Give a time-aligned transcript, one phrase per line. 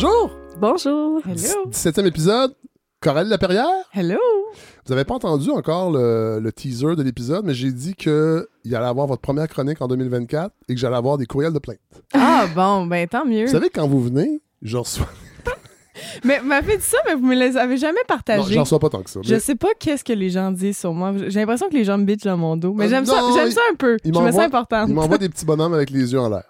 [0.00, 0.30] Bonjour!
[0.60, 1.20] Bonjour.
[1.26, 1.70] Hello.
[1.72, 2.54] 17e épisode,
[3.00, 3.64] Coralie Laperrière.
[3.92, 4.16] Hello.
[4.86, 8.76] Vous n'avez pas entendu encore le, le teaser de l'épisode, mais j'ai dit qu'il allait
[8.86, 11.80] avoir votre première chronique en 2024 et que j'allais avoir des courriels de plainte.
[12.14, 13.46] Ah bon, ben tant mieux.
[13.46, 15.08] Vous savez, quand vous venez, je reçois.
[16.24, 18.54] Mais vous m'avez dit ça, mais vous me les avez jamais Non, partagés.
[18.54, 19.18] j'en reçois pas tant que ça.
[19.24, 21.12] Je mais sais pas qu'est-ce que les gens disent sur moi.
[21.26, 22.72] J'ai l'impression que les gens me bitchent dans mon dos.
[22.72, 23.96] Mais Euh, j'aime ça, non, j'aime il- ça un peu.
[24.04, 24.88] il Je me sens m'envoie- importante.
[24.90, 26.44] Il m'envoie des petits bonhommes avec les yeux en l'air.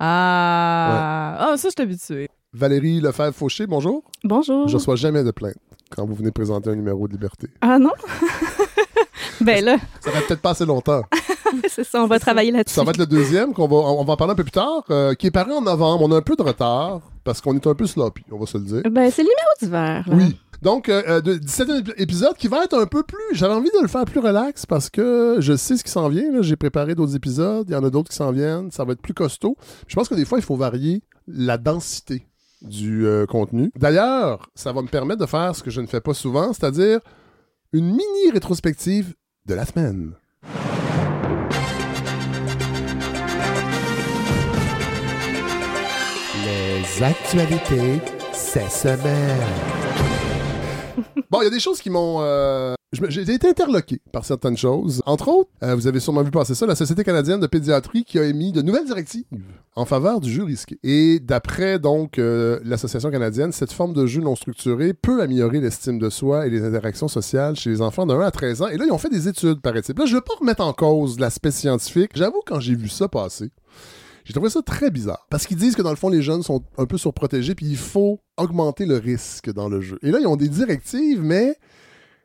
[0.00, 1.36] Ah.
[1.38, 2.28] Ah, ça, je suis habituée.
[2.58, 4.04] Valérie Lefebvre-Fauché, bonjour.
[4.22, 4.68] Bonjour.
[4.68, 5.56] Je reçois jamais de plainte
[5.90, 7.48] quand vous venez présenter un numéro de liberté.
[7.60, 7.90] Ah non?
[9.40, 11.02] ben là, Ça va peut-être pas assez longtemps.
[11.68, 12.74] c'est ça, on va travailler là-dessus.
[12.76, 14.84] Ça va être le deuxième, qu'on va, on va en parler un peu plus tard,
[14.90, 16.04] euh, qui est paru en novembre.
[16.04, 18.56] On a un peu de retard parce qu'on est un peu sloppy, on va se
[18.56, 18.82] le dire.
[18.90, 20.04] Ben, c'est le numéro d'hiver.
[20.12, 20.38] Oui.
[20.62, 23.18] Donc, euh, euh, de 17e ép- épisode qui va être un peu plus.
[23.32, 26.40] J'avais envie de le faire plus relax parce que je sais ce qui s'en vient.
[26.40, 27.66] J'ai préparé d'autres épisodes.
[27.68, 28.70] Il y en a d'autres qui s'en viennent.
[28.70, 29.56] Ça va être plus costaud.
[29.88, 32.26] Je pense que des fois, il faut varier la densité
[32.64, 33.70] du euh, contenu.
[33.76, 37.00] D'ailleurs, ça va me permettre de faire ce que je ne fais pas souvent, c'est-à-dire
[37.72, 39.14] une mini rétrospective
[39.46, 40.12] de la semaine.
[46.44, 48.00] Les actualités
[48.32, 49.93] cette semaine.
[51.34, 52.18] Bon, il y a des choses qui m'ont.
[52.20, 52.74] euh,
[53.08, 55.02] J'ai été interloqué par certaines choses.
[55.04, 58.20] Entre autres, euh, vous avez sûrement vu passer ça, la Société canadienne de pédiatrie qui
[58.20, 59.24] a émis de nouvelles directives
[59.74, 60.78] en faveur du jeu risqué.
[60.84, 65.98] Et d'après donc euh, l'Association canadienne, cette forme de jeu non structuré peut améliorer l'estime
[65.98, 68.68] de soi et les interactions sociales chez les enfants de 1 à 13 ans.
[68.68, 69.96] Et là, ils ont fait des études, paraît-il.
[69.98, 72.12] Là, je ne veux pas remettre en cause l'aspect scientifique.
[72.14, 73.50] J'avoue, quand j'ai vu ça passer,
[74.24, 75.26] j'ai trouvé ça très bizarre.
[75.30, 77.76] Parce qu'ils disent que dans le fond, les jeunes sont un peu surprotégés, puis il
[77.76, 79.98] faut augmenter le risque dans le jeu.
[80.02, 81.56] Et là, ils ont des directives, mais.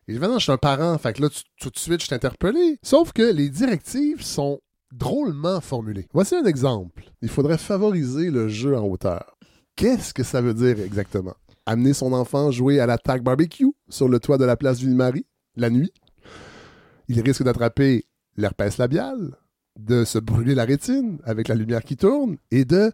[0.08, 1.30] Évidemment, je suis un parent, fait que là,
[1.62, 2.80] tout de suite, je suis interpellé.
[2.82, 4.60] Sauf que les directives sont
[4.92, 6.08] drôlement formulées.
[6.14, 7.12] Voici un exemple.
[7.22, 9.38] Il faudrait favoriser le jeu en hauteur.
[9.76, 11.36] Qu'est-ce que ça veut dire exactement?
[11.68, 15.70] Amener son enfant jouer à l'attaque barbecue sur le toit de la place Ville-Marie, la
[15.70, 15.94] nuit?
[17.08, 19.38] Il risque d'attraper l'herpès labial,
[19.80, 22.92] de se brûler la rétine avec la lumière qui tourne et de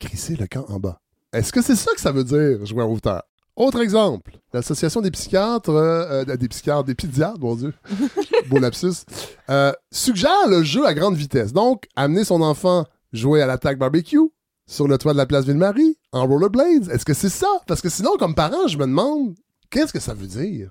[0.00, 1.00] crisser le camp en bas.
[1.32, 3.22] Est-ce que c'est ça que ça veut dire, jouer en hauteur?
[3.56, 7.74] Autre exemple, l'Association des psychiatres, euh, des psychiatres, des pédiatres, mon Dieu,
[8.48, 9.04] beau lapsus,
[9.50, 11.52] euh, suggère le jeu à grande vitesse.
[11.52, 14.30] Donc, amener son enfant jouer à l'attaque barbecue
[14.66, 16.88] sur le toit de la place Ville-Marie en rollerblades.
[16.90, 17.48] Est-ce que c'est ça?
[17.66, 19.34] Parce que sinon, comme parent, je me demande,
[19.70, 20.70] qu'est-ce que ça veut dire?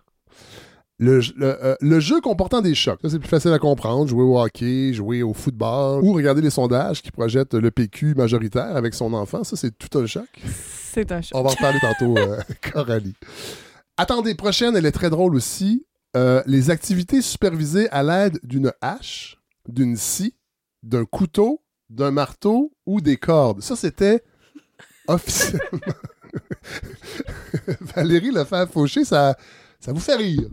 [1.00, 4.08] Le, le, euh, le jeu comportant des chocs, ça c'est plus facile à comprendre.
[4.08, 8.76] Jouer au hockey, jouer au football, ou regarder les sondages qui projettent le PQ majoritaire
[8.76, 10.28] avec son enfant, ça c'est tout un choc.
[10.92, 11.38] C'est un choc.
[11.38, 12.40] On va en reparler tantôt, euh,
[12.74, 13.14] Coralie.
[13.96, 15.86] Attendez, prochaine, elle est très drôle aussi.
[16.16, 19.38] Euh, les activités supervisées à l'aide d'une hache,
[19.68, 20.34] d'une scie,
[20.82, 23.62] d'un couteau, d'un marteau ou des cordes.
[23.62, 24.24] Ça, c'était
[25.08, 25.80] officiellement.
[27.96, 29.36] Valérie Lefebvre-Fauché, ça,
[29.88, 30.50] ça vous fait rire.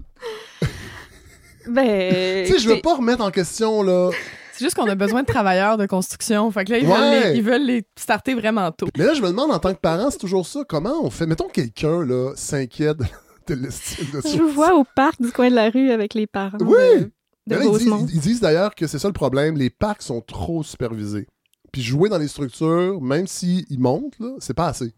[1.67, 2.45] Ben.
[2.47, 4.11] Tu sais, je veux pas remettre en question, là.
[4.53, 6.49] C'est juste qu'on a besoin de travailleurs de construction.
[6.53, 6.95] Fait que là, ils, Ouais.
[6.97, 8.87] veulent, les, ils veulent les starter vraiment tôt.
[8.97, 10.61] Mais là, je me demande, en tant que parent, c'est toujours ça.
[10.69, 11.27] Comment on fait?
[11.27, 12.99] Mettons quelqu'un, là, s'inquiète
[13.49, 16.29] de l'estime de Je vous vois au parc du coin de la rue avec les
[16.29, 16.69] parents Oui.
[16.69, 17.11] de,
[17.49, 18.07] là, ils, disent, Rosemont.
[18.13, 19.57] ils disent d'ailleurs que c'est ça le problème.
[19.57, 21.27] Les parcs sont trop supervisés.
[21.73, 24.95] Puis jouer dans les structures, même s'ils montent, là, c'est pas assez.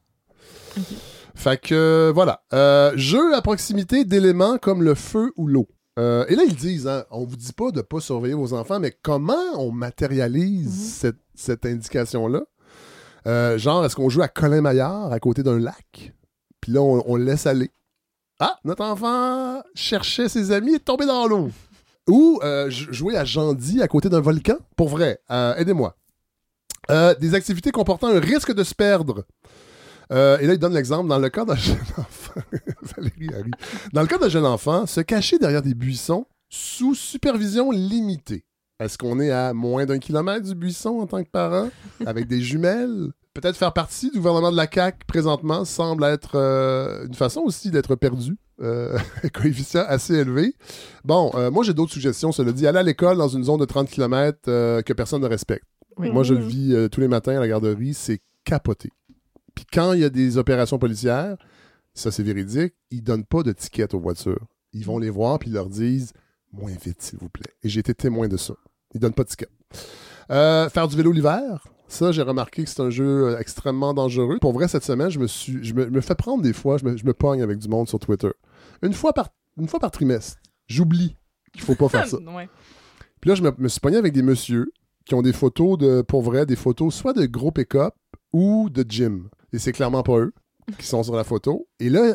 [1.36, 2.42] Fait que, euh, voilà.
[2.54, 5.68] Euh, jeu à proximité d'éléments comme le feu ou l'eau.
[5.98, 8.80] Euh, et là, ils disent, hein, on vous dit pas de pas surveiller vos enfants,
[8.80, 12.42] mais comment on matérialise cette, cette indication-là?
[13.26, 16.12] Euh, genre, est-ce qu'on joue à Colin Maillard à côté d'un lac?
[16.60, 17.70] Puis là, on, laisse aller?
[18.40, 21.50] Ah, notre enfant cherchait ses amis et est tombé dans l'eau.
[22.08, 24.56] Ou euh, jouer à Jandy à côté d'un volcan?
[24.76, 25.96] Pour vrai, euh, aidez-moi.
[26.88, 29.24] Des activités comportant un risque de se perdre.
[30.12, 31.08] Euh, et là, il donne l'exemple.
[31.08, 32.40] Dans le cas d'un jeune enfant,
[32.96, 33.50] Valérie Harry.
[33.92, 38.44] Dans le cas d'un jeune enfant, se cacher derrière des buissons sous supervision limitée.
[38.78, 41.70] Est-ce qu'on est à moins d'un kilomètre du buisson en tant que parent,
[42.04, 43.08] avec des jumelles?
[43.32, 47.70] Peut-être faire partie du gouvernement de la CAQ présentement semble être euh, une façon aussi
[47.70, 48.36] d'être perdu.
[48.62, 48.96] Euh,
[49.34, 50.54] coefficient assez élevé.
[51.04, 52.66] Bon, euh, moi j'ai d'autres suggestions, cela dit.
[52.66, 55.66] Aller à l'école dans une zone de 30 km que personne ne respecte.
[55.98, 56.10] Oui.
[56.10, 56.46] Moi, je le Mhm.
[56.48, 58.90] vis tous les matins à la garderie, c'est capoté.
[59.56, 61.36] Puis quand il y a des opérations policières,
[61.94, 64.46] ça c'est véridique, ils donnent pas de tickets aux voitures.
[64.72, 66.12] Ils vont les voir puis ils leur disent
[66.52, 67.52] moins vite s'il vous plaît.
[67.64, 68.54] Et j'ai été témoin de ça.
[68.94, 69.50] Ils donnent pas de tickets.
[70.30, 74.38] Euh, faire du vélo l'hiver, ça j'ai remarqué que c'est un jeu euh, extrêmement dangereux.
[74.40, 76.84] Pour vrai cette semaine, je me suis, je me, me fais prendre des fois, je
[76.84, 78.30] me, je me pogne avec du monde sur Twitter.
[78.82, 80.38] Une fois par, une fois par trimestre,
[80.68, 81.16] j'oublie
[81.52, 82.18] qu'il faut pas faire ça.
[82.26, 82.48] Ouais.
[83.20, 84.70] Puis là, je me, me suis pogné avec des messieurs
[85.06, 87.94] qui ont des photos de, pour vrai, des photos soit de gros pick-up
[88.32, 89.28] ou de gym.
[89.56, 90.34] Et c'est clairement pas eux.
[90.78, 91.66] qui sont sur la photo.
[91.80, 92.14] Et là,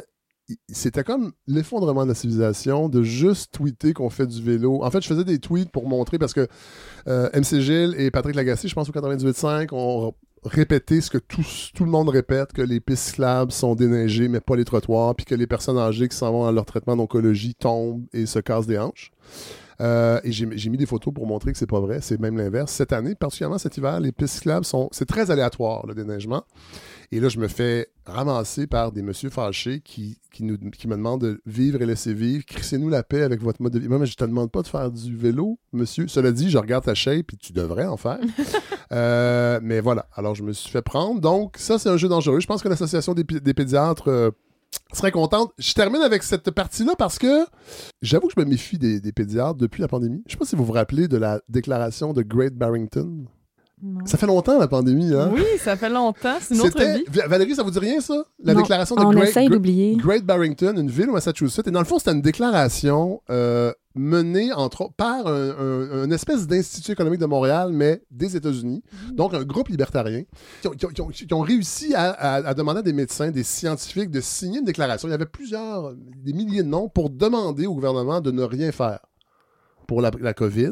[0.69, 4.83] c'était comme l'effondrement de la civilisation de juste tweeter qu'on fait du vélo.
[4.83, 6.47] En fait, je faisais des tweets pour montrer parce que
[7.07, 11.83] euh, MC Gilles et Patrick Lagacé, je pense au 98.5, ont répété ce que tout,
[11.83, 15.35] le monde répète, que les pistes cyclables sont déneigées, mais pas les trottoirs, puis que
[15.35, 18.77] les personnes âgées qui s'en vont à leur traitement d'oncologie tombent et se cassent des
[18.77, 19.11] hanches.
[19.81, 22.37] Euh, et j'ai j'ai mis des photos pour montrer que c'est pas vrai, c'est même
[22.37, 22.71] l'inverse.
[22.71, 24.89] Cette année, particulièrement cet hiver, les pistes cyclables sont.
[24.91, 26.43] C'est très aléatoire, le déneigement.
[27.13, 30.95] Et là, je me fais ramasser par des messieurs fâchés qui, qui, nous, qui me
[30.95, 32.45] demandent de vivre et laisser vivre.
[32.45, 33.89] Crissez-nous la paix avec votre mode de vie.
[33.89, 36.07] Moi, mais je te demande pas de faire du vélo, monsieur.
[36.07, 38.19] Cela dit, je regarde ta shape et tu devrais en faire.
[38.93, 40.09] Euh, mais voilà.
[40.17, 41.21] Alors, je me suis fait prendre.
[41.21, 42.41] Donc, ça, c'est un jeu dangereux.
[42.41, 44.31] Je pense que l'Association des, pédiatres euh,
[44.91, 45.53] serait contente.
[45.57, 47.45] Je termine avec cette partie-là parce que
[48.01, 50.21] j'avoue que je me méfie des, des pédiatres depuis la pandémie.
[50.27, 53.27] Je sais pas si vous vous rappelez de la déclaration de Great Barrington.
[53.83, 54.05] Non.
[54.05, 55.31] Ça fait longtemps, la pandémie, hein?
[55.33, 56.35] Oui, ça fait longtemps.
[56.39, 57.03] C'est une autre vie.
[57.11, 58.25] Va- Valérie, ça vous dit rien, ça?
[58.43, 59.95] La Non, déclaration de On Great, essaye Great- d'oublier.
[59.95, 61.67] Great Barrington, une ville au Massachusetts.
[61.67, 66.45] Et dans le fond, c'était une déclaration euh, menée entre par un, un- un espèce
[66.47, 68.83] d'institut économique de Montréal, mais des États-Unis.
[69.13, 70.23] Donc, un groupe libertarien
[70.61, 72.93] qui ont, qui ont- qui ont- qui ont réussi à, à- à demander à des
[72.93, 75.07] médecins, des scientifiques de signer une déclaration.
[75.07, 78.71] Il y avait plusieurs, des milliers de noms pour demander au gouvernement de ne rien
[78.71, 78.99] faire
[79.91, 80.71] pour la, la COVID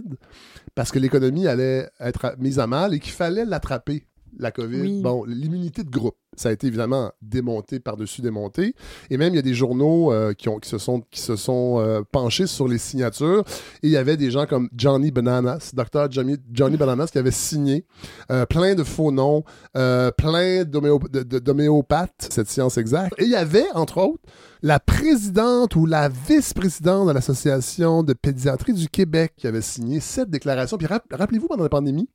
[0.76, 4.82] parce que l'économie allait être mise à mal et qu'il fallait l'attraper, la COVID.
[4.82, 5.02] Oui.
[5.02, 8.76] Bon, l'immunité de groupe, ça a été évidemment démonté par-dessus démonté.
[9.10, 11.36] Et même, il y a des journaux euh, qui, ont, qui se sont, qui se
[11.36, 13.44] sont euh, penchés sur les signatures.
[13.84, 17.32] Et il y avait des gens comme Johnny Bananas, docteur Johnny, Johnny Bananas, qui avait
[17.32, 17.86] signé
[18.32, 19.44] euh, plein de faux noms,
[19.74, 23.14] plein d'homéopathes, cette science exacte.
[23.18, 24.24] Et il y avait, entre autres,
[24.62, 30.30] la présidente ou la vice-présidente de l'Association de pédiatrie du Québec qui avait signé cette
[30.30, 30.78] déclaration.
[30.78, 32.10] Puis rapp- rappelez-vous, pendant la pandémie,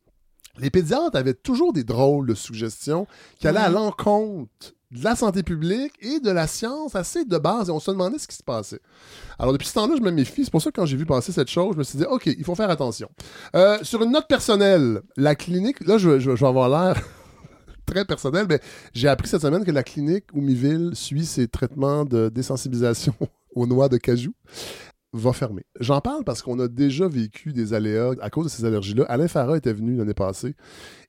[0.59, 3.07] les pédiatres avaient toujours des drôles de suggestions
[3.39, 7.69] qui allaient à l'encontre de la santé publique et de la science assez de base
[7.69, 8.79] et on se demandait ce qui se passait.
[9.41, 10.45] Alors depuis ce temps-là, je me méfie.
[10.45, 12.27] C'est pour ça que quand j'ai vu passer cette chose, je me suis dit, OK,
[12.27, 13.09] il faut faire attention.
[13.57, 17.03] Euh, sur une note personnelle, la clinique, là, je, je- je vais avoir l'air
[17.87, 18.61] très personnel, mais
[18.93, 23.15] j'ai appris cette semaine que la clinique Oumiville suit ses traitements de désensibilisation
[23.57, 24.33] aux noix de cajou
[25.15, 25.63] va fermer.
[25.81, 29.05] J'en parle parce qu'on a déjà vécu des aléas à cause de ces allergies-là.
[29.09, 30.55] Alain Farah était venu l'année passée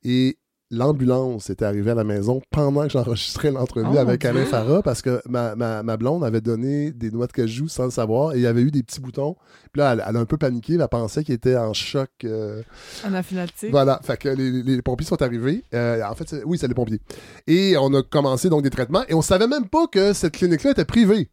[0.03, 0.37] et
[0.71, 4.45] l'ambulance était arrivée à la maison pendant que j'enregistrais l'entrevue Oh, avec Alain.
[4.45, 7.91] Farah parce que ma, ma- ma blonde avait donné des noix de cajou sans le
[7.91, 9.35] savoir et il y avait eu des petits boutons.
[9.71, 12.09] Puis là, elle, elle a un peu paniqué, elle pensait qu'il était en choc.
[12.23, 12.61] euh,
[13.03, 13.69] Anaphylactique.
[13.71, 15.63] voilà, fait que les, pompiers sont arrivés.
[15.73, 16.99] Euh, en fait, oui, c'est les pompiers.
[17.47, 20.71] Et on a commencé donc des traitements et on savait même pas que cette clinique-là
[20.71, 21.29] était privée.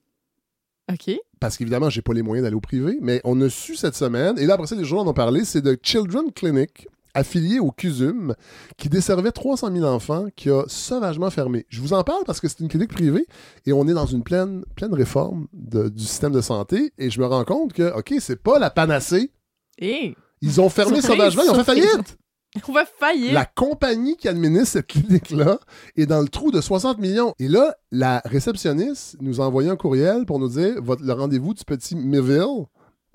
[0.92, 1.14] OK.
[1.40, 4.38] Parce qu'évidemment, j'ai pas les moyens d'aller au privé, mais on a su cette semaine,
[4.38, 7.70] et là après ça, les journaux en ont parlé, c'est de Children Clinic, affilié au
[7.70, 8.34] CUSUM,
[8.78, 11.66] qui desservait 300 000 enfants, qui a sauvagement fermé.
[11.68, 13.26] Je vous en parle parce que c'est une clinique privée,
[13.66, 17.20] et on est dans une pleine, pleine réforme de- du système de santé, et je
[17.20, 19.30] me rends compte que, OK, c'est pas la panacée.
[19.78, 22.16] Et Ils ont fermé sauvagement, ils ont fait faillite.
[22.68, 23.32] on va faillir.
[23.34, 25.58] La compagnie qui administre cette clinique-là
[25.96, 27.34] est dans le trou de 60 millions.
[27.38, 31.54] Et là, la réceptionniste nous a envoyé un courriel pour nous dire votre, le rendez-vous
[31.54, 32.66] du petit Millville.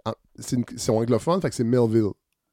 [0.05, 2.11] Ah, C'est anglophone, fait que c'est Melville.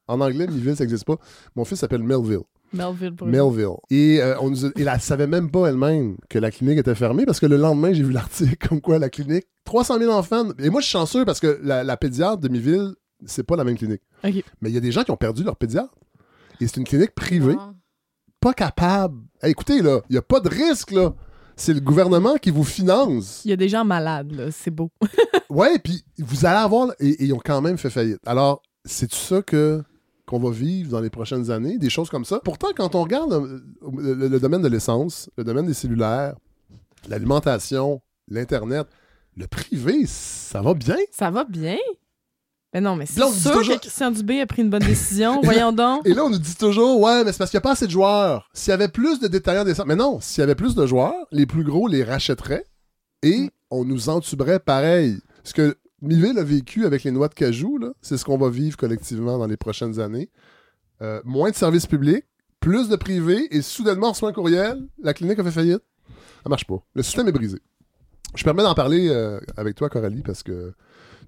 [0.08, 1.16] En anglais, Millville, ça n'existe pas.
[1.56, 2.40] Mon fils s'appelle Melville.
[2.72, 3.76] Melville pour Melville.
[3.90, 6.78] Et, euh, on nous a- et elle ne savait même pas elle-même que la clinique
[6.78, 10.12] était fermée parce que le lendemain, j'ai vu l'article comme quoi la clinique, 300 000
[10.12, 10.48] enfants.
[10.58, 13.64] Et moi, je suis chanceux parce que la, la pédiatre de Millville, c'est pas la
[13.64, 14.02] même clinique.
[14.60, 15.94] Mais il y a des gens qui ont perdu leur pédiatre.
[16.60, 17.54] Et c'est une clinique privée
[18.40, 19.22] pas capable.
[19.42, 21.14] Hey, écoutez, là, il n'y a pas de risque, là.
[21.56, 23.40] C'est le gouvernement qui vous finance.
[23.44, 24.50] Il y a des gens malades, là.
[24.50, 24.90] C'est beau.
[25.50, 26.92] Ouais, puis vous allez avoir.
[26.98, 28.18] Et, et ils ont quand même fait faillite.
[28.26, 29.82] Alors, c'est ça que
[30.26, 32.40] qu'on va vivre dans les prochaines années, des choses comme ça.
[32.44, 36.34] Pourtant, quand on regarde le, le- le domaine de l'essence, le domaine des cellulaires,
[37.08, 38.86] l'alimentation, l'Internet,
[39.36, 40.96] le privé, ça va bien.
[41.10, 41.76] Ça va bien?
[42.74, 45.40] Mais non, mais c'est sûr toujours- que Christian Dubé a pris une bonne décision.
[45.42, 46.02] Voyons donc.
[46.06, 47.86] Et là, on nous dit toujours, ouais, mais c'est parce qu'il n'y a pas assez
[47.86, 48.50] de joueurs.
[48.52, 49.86] S'il y avait plus de détaillants d'essence.
[49.86, 52.66] Mais non, s'il y avait plus de joueurs, les plus gros les rachèteraient
[53.22, 53.48] et Mm.
[53.70, 55.18] on nous entuberait pareil.
[55.44, 58.76] Ce que Miville a vécu avec les noix de cajou, c'est ce qu'on va vivre
[58.76, 60.30] collectivement dans les prochaines années.
[61.00, 62.24] Euh, moins de services publics,
[62.60, 65.82] plus de privés et soudainement, on reçoit un courriel, la clinique a fait faillite.
[66.42, 66.82] Ça marche pas.
[66.94, 67.58] Le système est brisé.
[68.34, 70.72] Je me permets d'en parler euh, avec toi, Coralie, parce que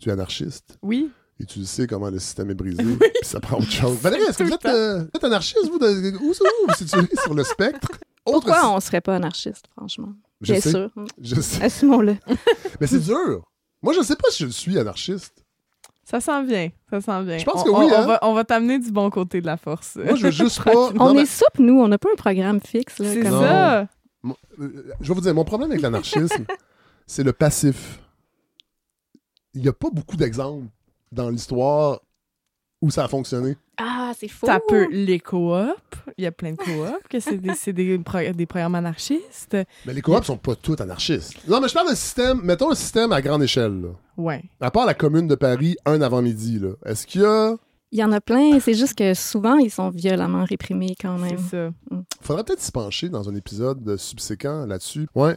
[0.01, 1.11] tu es anarchiste Oui.
[1.39, 3.99] Et tu sais comment le système est brisé, puis ça prend autre chose.
[3.99, 5.79] Valérie, est-ce que vous êtes, euh, vous êtes anarchiste, vous?
[5.79, 6.35] De, où, où vous
[6.69, 7.89] vous situez sur le spectre?
[8.25, 10.13] Autre Pourquoi on serait pas anarchiste, franchement?
[10.41, 10.91] Je Bien sais, sûr.
[11.21, 11.63] Je sais.
[11.65, 12.17] Assumons-le.
[12.81, 13.43] Mais c'est dur.
[13.83, 15.43] Moi, je sais pas si je suis anarchiste.
[16.05, 16.71] Ça s'en vient.
[16.91, 17.39] Ça s'en vient.
[17.39, 18.07] Je pense On- que oui, on hein.
[18.07, 19.97] va, on va t'amener du bon côté de la force.
[19.97, 20.73] Moi, je veux juste pas...
[20.75, 21.81] On Non, est mais souple, nous.
[21.81, 22.95] On n'a pas un programme fixe.
[22.97, 23.89] C'est ça.
[24.23, 26.45] Mon- euh, Je vais vous dire, mon problème avec l'anarchisme,
[27.07, 28.01] c'est le passif.
[29.55, 30.67] Il n'y a pas beaucoup d'exemples
[31.13, 32.01] dans l'histoire
[32.83, 33.57] où ça a fonctionné.
[33.79, 34.47] Ah, c'est faux.
[34.47, 35.75] Ça peut les coops.
[36.19, 39.57] Il y a plein de coops que c'est des, c'est des, pro- des programmes anarchistes.
[39.87, 41.35] Mais les coops sont pas tous anarchistes.
[41.49, 43.81] Non, mais je parle d'un système, mettons un système à grande échelle.
[43.81, 43.89] là.
[44.17, 44.43] Ouais.
[44.61, 46.71] À part la commune de Paris, un avant-midi, là.
[46.85, 47.55] Est-ce qu'il y a.
[47.93, 51.39] Il y en a plein, c'est juste que souvent, ils sont violemment réprimés quand même.
[51.39, 51.71] C'est ça.
[52.21, 55.07] Faudrait peut-être s'y pencher dans un épisode subséquent là-dessus.
[55.15, 55.37] Ouais.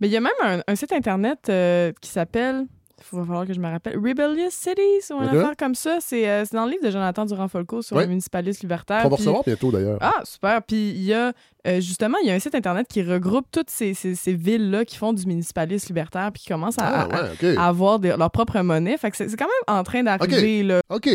[0.00, 2.66] Mais il y a même un, un site internet euh, qui s'appelle.
[3.12, 3.96] Il va falloir que je me rappelle.
[3.96, 5.34] Rebellious Cities ou une Ok.
[5.34, 5.98] affaire comme ça.
[6.00, 9.02] C'est euh, dans le livre de Jonathan Durand-Folco sur le municipalisme libertaire.
[9.04, 9.98] On va recevoir bientôt d'ailleurs.
[10.00, 10.62] Ah, super.
[10.62, 11.32] Puis il y a
[11.66, 14.84] euh, justement, il y a un site internet qui regroupe toutes ces, ces- ces villes-là
[14.84, 17.56] qui font du municipalisme libertaire puis qui commencent à, Ah, à- ouais, ok.
[17.58, 18.96] à avoir des- leur propre monnaie.
[18.98, 20.62] Fait que c'est quand même en train d'arriver.
[20.64, 20.80] là.
[20.88, 21.08] OK.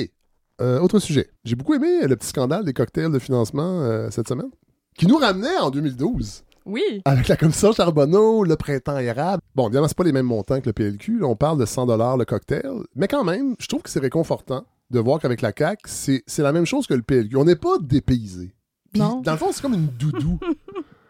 [0.62, 1.30] Euh, autre sujet.
[1.46, 4.50] J'ai beaucoup aimé le petit scandale des cocktails de financement cette semaine,
[4.98, 7.02] qui nous ramenait en 2012 Oui.
[7.06, 9.42] avec la commission Charbonneau, le printemps érable.
[9.56, 11.20] Bon, évidemment, c'est pas les mêmes montants que le PLQ.
[11.20, 11.86] Là, on parle de 100
[12.18, 12.70] le cocktail.
[12.96, 16.44] Mais quand même, je trouve que c'est réconfortant de voir qu'avec la CAQ, c'est c'est
[16.44, 17.36] la même chose que le PLQ.
[17.38, 18.54] On n'est pas dépaysé.
[18.94, 20.40] Dans le fond, c'est comme une doudou.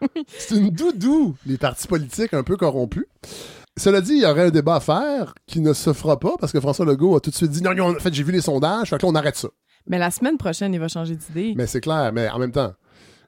[0.26, 3.06] c'est une doudou, les partis politiques un peu corrompus.
[3.76, 6.52] Cela dit, il y aurait un débat à faire qui ne se fera pas parce
[6.52, 8.40] que François Legault a tout de suite dit non, non, en fait, j'ai vu les
[8.40, 9.48] sondages, fait que là, on arrête ça.
[9.86, 11.54] Mais la semaine prochaine, il va changer d'idée.
[11.56, 12.72] Mais c'est clair, mais en même temps,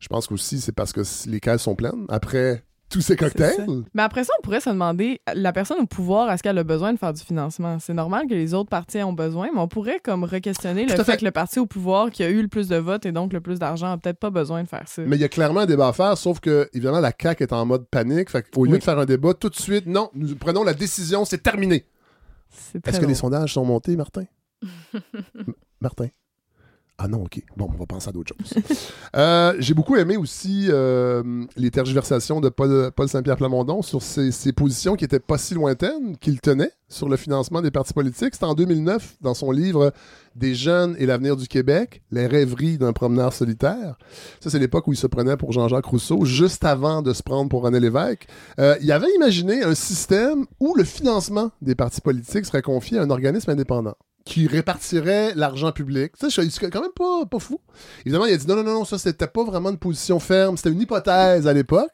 [0.01, 3.65] je pense qu'aussi c'est parce que les caisses sont pleines après tous ces cocktails.
[3.95, 6.93] Mais après ça, on pourrait se demander, la personne au pouvoir, est-ce qu'elle a besoin
[6.93, 7.79] de faire du financement?
[7.79, 11.05] C'est normal que les autres partis ont besoin, mais on pourrait comme re-questionner le fait.
[11.05, 11.17] fait.
[11.19, 13.41] que le parti au pouvoir qui a eu le plus de votes et donc le
[13.41, 15.03] plus d'argent a peut-être pas besoin de faire ça.
[15.03, 17.53] Mais il y a clairement un débat à faire, sauf que, évidemment, la CAQ est
[17.53, 18.29] en mode panique.
[18.29, 18.79] Fait qu'au lieu Oui.
[18.81, 21.87] de faire un débat tout de suite, non, nous prenons la décision, c'est terminé.
[22.85, 24.25] Est-ce que les sondages sont montés, Martin?
[25.81, 26.09] Martin?
[27.03, 27.43] Ah non, OK.
[27.57, 28.63] Bon, on va penser à d'autres choses.
[29.17, 34.53] Euh, J'ai beaucoup aimé aussi euh, les tergiversations de Paul, Saint-Pierre Plamondon sur ses, ses
[34.53, 38.35] positions qui n'étaient pas si lointaines qu'il tenait sur le financement des partis politiques.
[38.35, 39.93] C'était en 2009, dans son livre
[40.37, 43.97] Des jeunes et l'avenir du Québec, les rêveries d'un promeneur solitaire.
[44.41, 47.49] Ça, c'est l'époque où il se prenait pour Jean-Jacques Rousseau, juste avant de se prendre
[47.49, 48.29] pour René Lévesque.
[48.59, 53.03] Euh, il avait imaginé un système où le financement des partis politiques serait confié à
[53.03, 56.13] un organisme indépendant qui répartirait l'argent public.
[56.23, 57.61] Je suis quand même pas, pas fou.
[58.05, 60.57] Évidemment, il a dit non, non, non, ça, c'était pas vraiment une position ferme.
[60.57, 61.91] C'était une hypothèse à l'époque.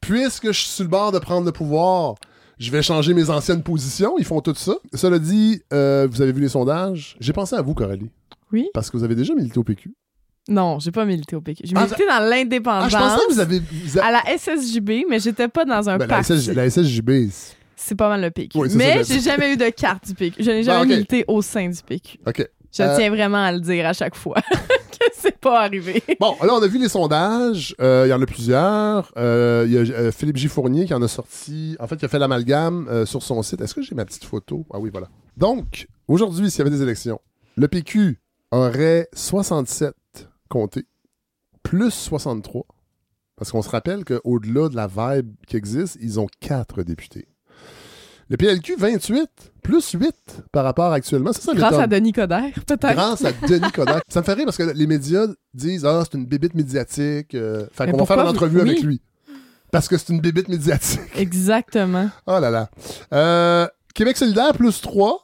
[0.00, 2.14] Puisque je suis sur le bord de prendre le pouvoir,
[2.58, 4.14] je vais changer mes anciennes positions.
[4.18, 4.74] Ils font tout ça.
[4.92, 7.16] Cela dit, euh, vous avez vu les sondages?
[7.20, 8.10] J'ai pensé à vous, Coralie.
[8.52, 8.68] Oui?
[8.74, 9.94] Parce que vous avez déjà milité au PQ.
[10.46, 11.62] Non, j'ai pas milité au PQ.
[11.66, 12.92] J'ai Ah, milité dans Ah, l'indépendance.
[12.92, 13.60] je pensais que vous avez.
[13.60, 16.22] vous À la SSJB, mais j'étais pas dans un Ben, la.
[16.22, 17.10] SSJ la SSJB.
[17.84, 18.58] C'est- pas mal le PQ.
[18.58, 20.42] Oui, mais j'ai jamais eu de carte du PQ.
[20.42, 20.88] Je n'ai jamais Ah, ok.
[20.88, 22.18] milité au sein du PQ.
[22.26, 22.48] OK.
[22.76, 24.34] Je Euh, tiens vraiment à le dire à chaque fois
[24.90, 26.02] que c'est pas arrivé.
[26.18, 27.74] Bon, là, on a vu les sondages.
[27.80, 29.12] Euh, Il y en a plusieurs.
[29.16, 30.48] Euh, Il y a Philippe J.
[30.48, 31.76] Fournier qui en a sorti.
[31.78, 33.60] En fait, qui a fait l'amalgame sur son site.
[33.60, 34.66] Est-ce que j'ai ma petite photo?
[34.72, 35.08] Ah oui, voilà.
[35.36, 37.20] Donc, aujourd'hui, s'il y avait des élections,
[37.56, 38.18] le PQ
[38.50, 39.94] aurait 67
[40.48, 40.86] comptés,
[41.62, 42.64] plus 63.
[43.36, 47.26] Parce qu'on se rappelle qu'au-delà de la vibe qui existe, ils ont 4 députés.
[48.30, 49.28] Le PLQ, 28,
[49.62, 50.12] plus 8
[50.50, 51.32] par rapport à actuellement.
[51.32, 52.94] C'est ça, Grâce à Denis Coderre, peut-être.
[52.94, 54.02] Grâce à Denis Kodak.
[54.08, 57.34] Ça me fait rire parce que les médias disent Ah, c'est une bébite médiatique.
[57.34, 59.00] euh, fait qu'on va faire une entrevue vous- avec lui.
[59.70, 61.00] Parce que c'est une bébite médiatique.
[61.16, 62.08] Exactement.
[62.26, 62.70] Oh là là.
[63.12, 65.23] Euh, Québec solidaire, plus 3.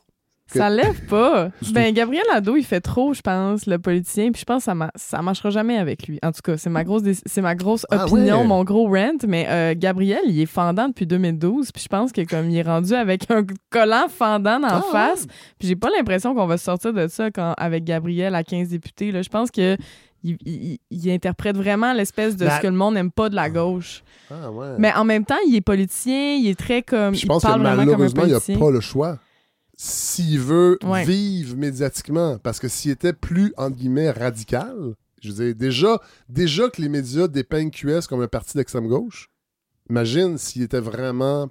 [0.58, 1.50] Ça lève pas.
[1.72, 4.32] Ben, Gabriel Nadeau, il fait trop, je pense, le politicien.
[4.32, 6.18] Puis je pense que ça, ça marchera jamais avec lui.
[6.22, 8.46] En tout cas, c'est ma grosse, c'est ma grosse Ah opinion, ouais.
[8.46, 9.12] mon gros rant.
[9.26, 11.72] Mais euh, Gabriel, il est fendant depuis 2012.
[11.72, 15.26] Puis je pense que comme il est rendu avec un collant fendant en Ah, face,
[15.58, 19.12] puis j'ai pas l'impression qu'on va sortir de ça quand, avec Gabriel à 15 députés.
[19.12, 19.22] Là.
[19.22, 19.76] Je pense que
[20.22, 23.34] il, il- il interprète vraiment l'espèce de La- ce que le monde n'aime pas de
[23.34, 24.02] la gauche.
[24.30, 24.66] Ah ouais.
[24.78, 27.12] Mais en même temps, il est politicien, il est très comme.
[27.12, 29.18] Puis je il pense que parle vraiment comme un malheureusement, il n'a pas le choix.
[29.82, 31.04] S'il veut Ouais.
[31.04, 34.76] vivre médiatiquement, parce que s'il était plus, entre guillemets, radical,
[35.22, 39.30] je veux dire, déjà, déjà que les médias dépeignent QS comme un parti d'extrême gauche,
[39.88, 41.48] imagine s'il était vraiment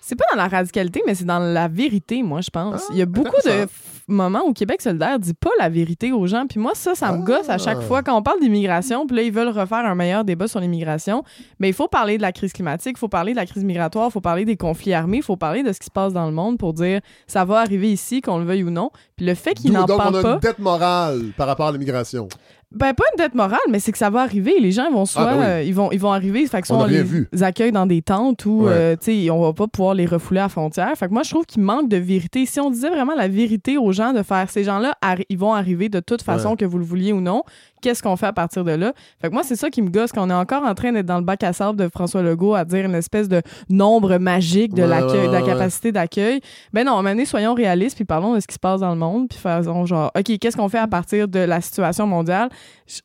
[0.00, 2.82] C'est pas dans la radicalité, mais c'est dans la vérité, moi, je pense.
[2.88, 3.68] Ah, Il y a beaucoup de
[4.10, 6.46] moments où Québec solidaire dit pas la vérité aux gens.
[6.48, 7.24] Puis moi, ça, ça me Ah.
[7.24, 8.02] gosse à chaque fois.
[8.02, 11.22] Quand on parle d'immigration, puis là, ils veulent refaire un meilleur débat sur l'immigration,
[11.58, 14.08] mais il faut parler de la crise climatique, il faut parler de la crise migratoire,
[14.08, 16.26] il faut parler des conflits armés, il faut parler de ce qui se passe dans
[16.26, 18.90] le monde pour dire ça va arriver ici, qu'on le veuille ou non.
[19.16, 21.68] Puis le fait qu'ils n'en donc, on parlent a pas, une dette morale par rapport
[21.68, 22.28] à l'immigration.
[22.72, 24.54] Ben pas une dette morale, mais c'est que ça va arriver.
[24.60, 25.44] Les gens vont soit Ah, ben oui.
[25.46, 27.28] euh, ils vont ils vont arriver, fait que soit On les vu.
[27.40, 28.72] accueille dans des tentes ou Ouais.
[28.72, 30.92] euh, tu sais on va pas pouvoir les refouler à la frontière.
[30.96, 32.46] Fait que moi je trouve qu'il manque de vérité.
[32.46, 34.94] Si on disait vraiment la vérité aux gens de faire ces gens-là
[35.28, 36.56] ils vont arriver de toute façon Ouais.
[36.56, 37.42] que vous le vouliez ou non,
[37.80, 38.92] qu'est-ce qu'on fait à partir de là?
[39.20, 41.18] Fait que moi, c'est ça qui me gosse, qu'on est encore en train d'être dans
[41.18, 44.82] le bac à sable de François Legault à dire une espèce de nombre magique de
[44.82, 46.40] Ouais, l'accueil, de la capacité d'accueil.
[46.72, 49.28] Ben non, maintenant, soyons réalistes, puis parlons de ce qui se passe dans le monde,
[49.28, 52.48] puis faisons genre, OK, qu'est-ce qu'on fait à partir de la situation mondiale?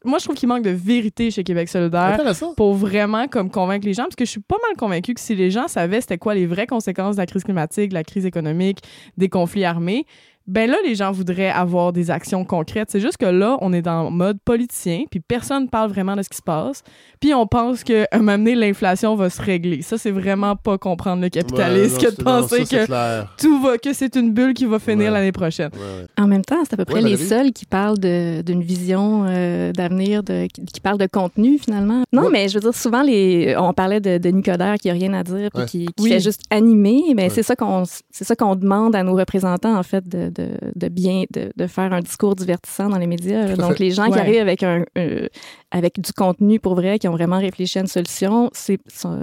[0.03, 2.17] Moi, je trouve qu'il manque de vérité chez Québec solidaire
[2.55, 5.36] pour vraiment comme convaincre les gens parce que je suis pas mal convaincue que si
[5.36, 8.25] les gens savaient c'était quoi les vraies conséquences de la crise climatique, de la crise
[8.25, 8.79] économique,
[9.17, 10.05] des conflits armés,
[10.48, 12.90] ben là les gens voudraient avoir des actions concrètes.
[12.92, 16.30] C'est juste que là on est dans mode politicien, puis personne parle vraiment de ce
[16.30, 16.84] qui se passe,
[17.20, 19.82] puis on pense que à un moment donné l'inflation va se régler.
[19.82, 23.36] Ça c'est vraiment pas comprendre le capitalisme Ouais, que de non, penser ça, que clair.
[23.40, 25.12] tout va que c'est une bulle qui va finir Ouais.
[25.20, 25.70] l'année prochaine.
[25.74, 26.08] Ouais, ouais.
[26.24, 29.72] En même temps, c'est à peu près Ouais, les seuls qui parlent d'une vision euh,
[29.72, 32.04] d'avenir, qui, qui parlent de contenu finalement.
[32.14, 32.30] Non, Ouais.
[32.32, 35.24] mais je veux dire, souvent, les, on parlait de, de Nicodère qui a rien à
[35.24, 35.68] dire, puis Ouais.
[35.68, 36.10] qui, qui Oui.
[36.10, 37.02] fait juste animer.
[37.16, 37.30] Mais Ouais.
[37.30, 40.88] c'est ça qu'on c'est ça qu'on demande à nos représentants, en fait, de, de, de
[40.89, 43.56] bien, de, de faire un discours divertissant dans les médias.
[43.56, 43.80] Donc, fait.
[43.80, 45.27] les gens qui arrivent avec, un, euh,
[45.72, 48.80] avec du contenu pour vrai, qui ont vraiment réfléchi à une solution, c'est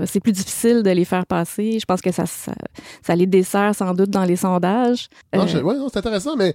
[0.06, 1.78] c'est plus difficile de les faire passer.
[1.78, 2.54] Je pense que ça, ça,
[3.02, 5.08] ça les dessert sans doute dans les sondages.
[5.34, 6.54] Euh, non, c'est intéressant, mais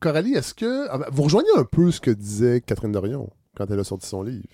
[0.00, 0.86] Coralie, est-ce que.
[0.90, 4.06] ah ben, Vous rejoignez un peu ce que disait Catherine Dorion quand elle a sorti
[4.06, 4.44] son livre?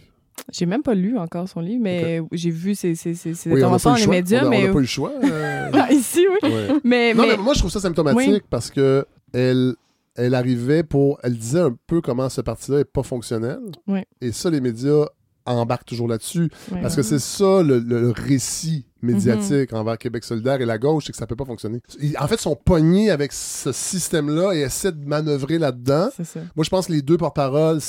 [0.53, 3.63] J'ai même pas lu encore son livre, mais j'ai vu ses, ses, ses, ses Oui,
[3.63, 4.39] on n'a interventions pas dans eu les le choix.
[4.41, 5.13] médias, on a- on mais n'a pas eu le choix.
[5.23, 6.51] euh, Ah, ici oui.
[6.51, 6.69] ouais.
[6.83, 8.43] Mais, Non, mais- mais moi, je trouve ça symptomatique Oui.
[8.51, 9.75] parce que elle,
[10.15, 11.19] elle arrivait pour.
[11.23, 13.59] Elle disait un peu comment ce parti-là est pas fonctionnel.
[14.21, 15.05] Et ça, les médias
[15.47, 16.51] embarquent toujours là-dessus.
[16.73, 16.81] ouais.
[16.81, 19.79] Parce que c'est ça le, récit médiatique Mhm.
[19.79, 21.81] envers Québec solidaire et la gauche, c'est que ça peut pas fonctionner.
[22.01, 26.09] Ils- en fait, ils sont pognés avec ce système-là et essaient de manœuvrer là-dedans.
[26.57, 27.81] Moi, je pense que les deux porte-paroles,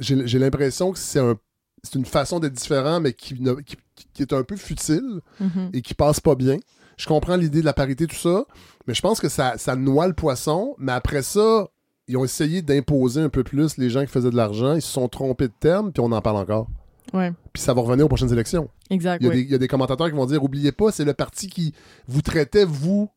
[0.00, 1.36] j'ai l'impression que c'est un
[1.82, 3.74] c'est une façon d'être différent, mais qui, ne- qui,
[4.12, 5.70] qui est un peu futile Mhm.
[5.72, 6.58] et qui passe pas bien.
[7.00, 8.44] Je comprends l'idée de la parité, tout ça,
[8.86, 10.74] mais je pense que ça, ça noie le poisson.
[10.78, 11.68] Mais après ça,
[12.08, 14.74] ils ont essayé d'imposer un peu plus les gens qui faisaient de l'argent.
[14.74, 16.68] Ils se sont trompés de terme, puis on en parle encore.
[17.14, 18.68] Ouais, Puis ça va revenir aux prochaines élections.
[18.90, 19.20] exact.
[19.22, 19.36] Il y, a oui.
[19.38, 21.72] des, il y a des commentateurs qui vont dire oubliez pas, c'est le parti qui
[22.06, 23.08] vous traitait, vous,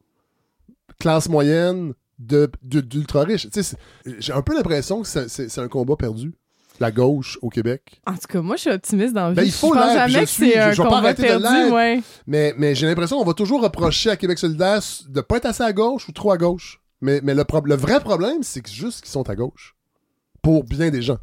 [1.00, 3.48] classe moyenne, de, de- d'ultra-riche.
[4.20, 6.34] J'ai un peu l'impression que c'est un combat perdu.
[6.80, 8.02] La gauche au Québec.
[8.08, 9.36] En tout cas, moi, je suis optimiste dans la vie.
[9.36, 10.98] Ben, il faut je pense jamais je que c'est Je- un je vais pas combat
[10.98, 11.74] arrêter de perdu, l'être.
[11.74, 12.02] ouais.
[12.28, 15.64] Mais, mais j'ai l'impression qu'on va toujours reprocher à Québec solidaire de pas être assez
[15.64, 16.82] à gauche ou trop à gauche.
[17.02, 19.76] Mais, mais le, le vrai problème, c'est que juste qu'ils sont à gauche.
[20.42, 21.20] Pour bien des gens.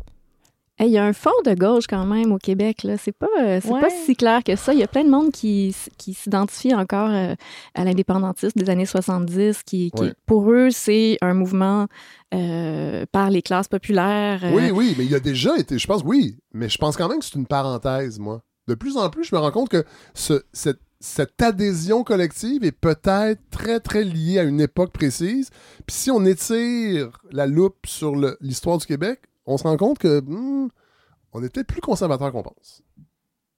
[0.80, 2.84] Hey, Il y a un fond de gauche quand même au Québec.
[2.84, 2.96] Là.
[2.96, 3.80] C'est pas, euh, c'est Ouais.
[3.80, 4.72] pas si clair que ça.
[4.72, 7.34] Il y a plein de monde qui, qui s'identifie encore euh,
[7.74, 10.14] à l'indépendantisme des années 70, qui, qui- Ouais.
[10.26, 11.86] pour eux, c'est un mouvement
[12.32, 14.40] euh, par les classes populaires.
[14.44, 16.96] euh, Oui, oui, mais il y a déjà été, je pense, oui, mais je pense
[16.96, 18.40] quand même que c'est une parenthèse, moi.
[18.68, 22.72] De plus en plus, je me rends compte que ce- cette, cette adhésion collective est
[22.72, 25.50] peut-être très, très liée à une époque précise.
[25.86, 30.20] Puis si on étire la loupe sur l'histoire du Québec, on se rend compte que
[30.20, 30.68] hmm,
[31.32, 32.82] on est peut-être plus conservateur qu'on pense.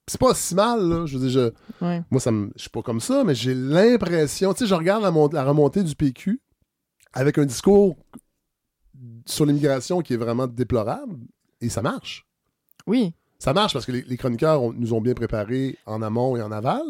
[0.09, 1.07] C'est pas si mal, là.
[1.07, 2.03] Je veux dire, je, Ouais.
[2.11, 5.11] moi, ça je suis pas comme ça, mais j'ai l'impression, tu sais, je regarde la,
[5.11, 6.41] mon- la remontée du PQ
[7.13, 7.97] avec un discours
[9.27, 11.17] sur l'immigration qui est vraiment déplorable,
[11.61, 12.27] et ça marche.
[12.87, 13.15] Oui.
[13.39, 16.53] Ça marche parce que les, les chroniqueurs nous ont bien préparés en amont et en
[16.53, 16.83] aval,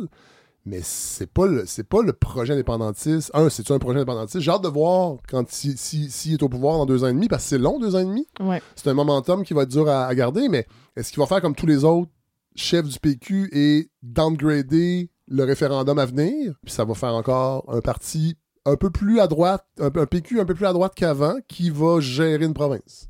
[0.64, 3.30] mais c'est pas le c'est pas le projet indépendantiste.
[3.34, 4.40] Un, c'est un projet indépendantiste?
[4.40, 7.12] J'ai hâte de voir quand s'il si, s'il est au pouvoir dans deux ans et
[7.12, 8.26] demi, parce que c'est long, deux ans et demi.
[8.40, 8.62] Ouais.
[8.76, 11.40] C'est un momentum qui va être dur à, à garder, mais est-ce qu'il va faire
[11.40, 12.10] comme tous les autres
[12.54, 16.54] chefs du PQ et downgrader le référendum à venir?
[16.64, 20.40] Puis ça va faire encore un parti un peu plus à droite, un, un PQ
[20.40, 23.08] un peu plus à droite qu'avant, qui va gérer une province.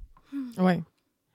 [0.58, 0.82] Ouais.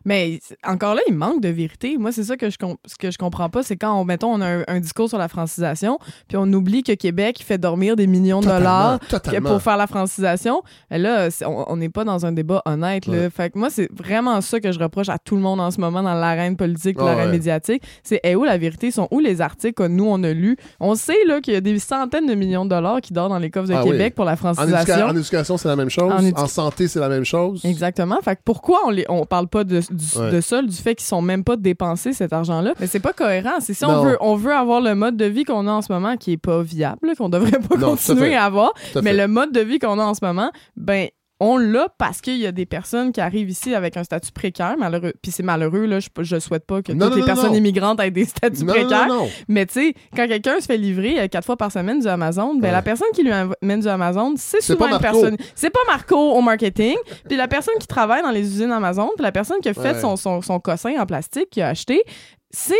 [0.07, 1.97] Mais encore là, il manque de vérité.
[1.97, 4.41] Moi, c'est ça que je, ce que je comprends pas, c'est quand, on, mettons, on
[4.41, 8.07] a un, un discours sur la francisation, puis on oublie que Québec fait dormir des
[8.07, 9.49] millions de dollars Totalement, que totalement.
[9.49, 10.63] pour faire la francisation.
[10.89, 13.05] Là, on n'est pas dans un débat honnête.
[13.05, 13.13] Là.
[13.17, 13.29] Ouais.
[13.29, 15.79] Fait que moi, c'est vraiment ça que je reproche à tout le monde en ce
[15.81, 17.31] moment dans l'arène politique, l'arène ouais.
[17.33, 17.83] médiatique.
[18.01, 18.89] C'est est où la vérité?
[18.91, 19.07] Sont?
[19.11, 20.55] Où les articles que nous, on a lus?
[20.79, 23.39] On sait là, qu'il y a des centaines de millions de dollars qui dorment dans
[23.39, 23.91] les coffres de Ah oui.
[23.91, 25.05] Québec pour la En, éduca- francisation.
[25.07, 26.13] en éducation, c'est la même chose.
[26.35, 27.65] En santé, c'est la même chose.
[27.65, 28.17] Exactement.
[28.23, 30.31] Fait que pourquoi on, on parle pas de, du- Ouais.
[30.31, 32.73] de ça, du fait qu'ils sont même pas dépensés cet argent-là?
[32.79, 33.55] Mais c'est pas cohérent.
[33.59, 35.91] C'est si on veut, on veut avoir le mode de vie qu'on a en ce
[35.91, 39.13] moment qui est pas viable, qu'on devrait pas Non, continuer à avoir, mais fait.
[39.17, 41.07] le mode de vie qu'on a en ce moment, ben
[41.39, 44.75] on l'a parce qu'il y a des personnes qui arrivent ici avec un statut précaire,
[44.77, 45.13] malheureux.
[45.21, 45.99] Puis c'est malheureux, là.
[45.99, 48.65] Je, je souhaite pas que Non, toutes non, les non, personnes immigrantes aient des statuts
[48.65, 49.07] précaires.
[49.47, 52.55] Mais tu sais, quand quelqu'un se fait livrer euh, quatre fois par semaine du Amazon,
[52.55, 52.71] ben Ouais.
[52.71, 55.19] la personne qui lui amène du Amazon, c'est souvent pas une Marco.
[55.21, 55.37] personne.
[55.53, 56.95] C'est pas Marco au marketing.
[57.27, 59.93] puis la personne qui travaille dans les usines Amazon, puis la personne qui a fait
[59.93, 60.01] Ouais.
[60.01, 62.01] son, son, son cossin en plastique, qui a acheté,
[62.49, 62.73] c'est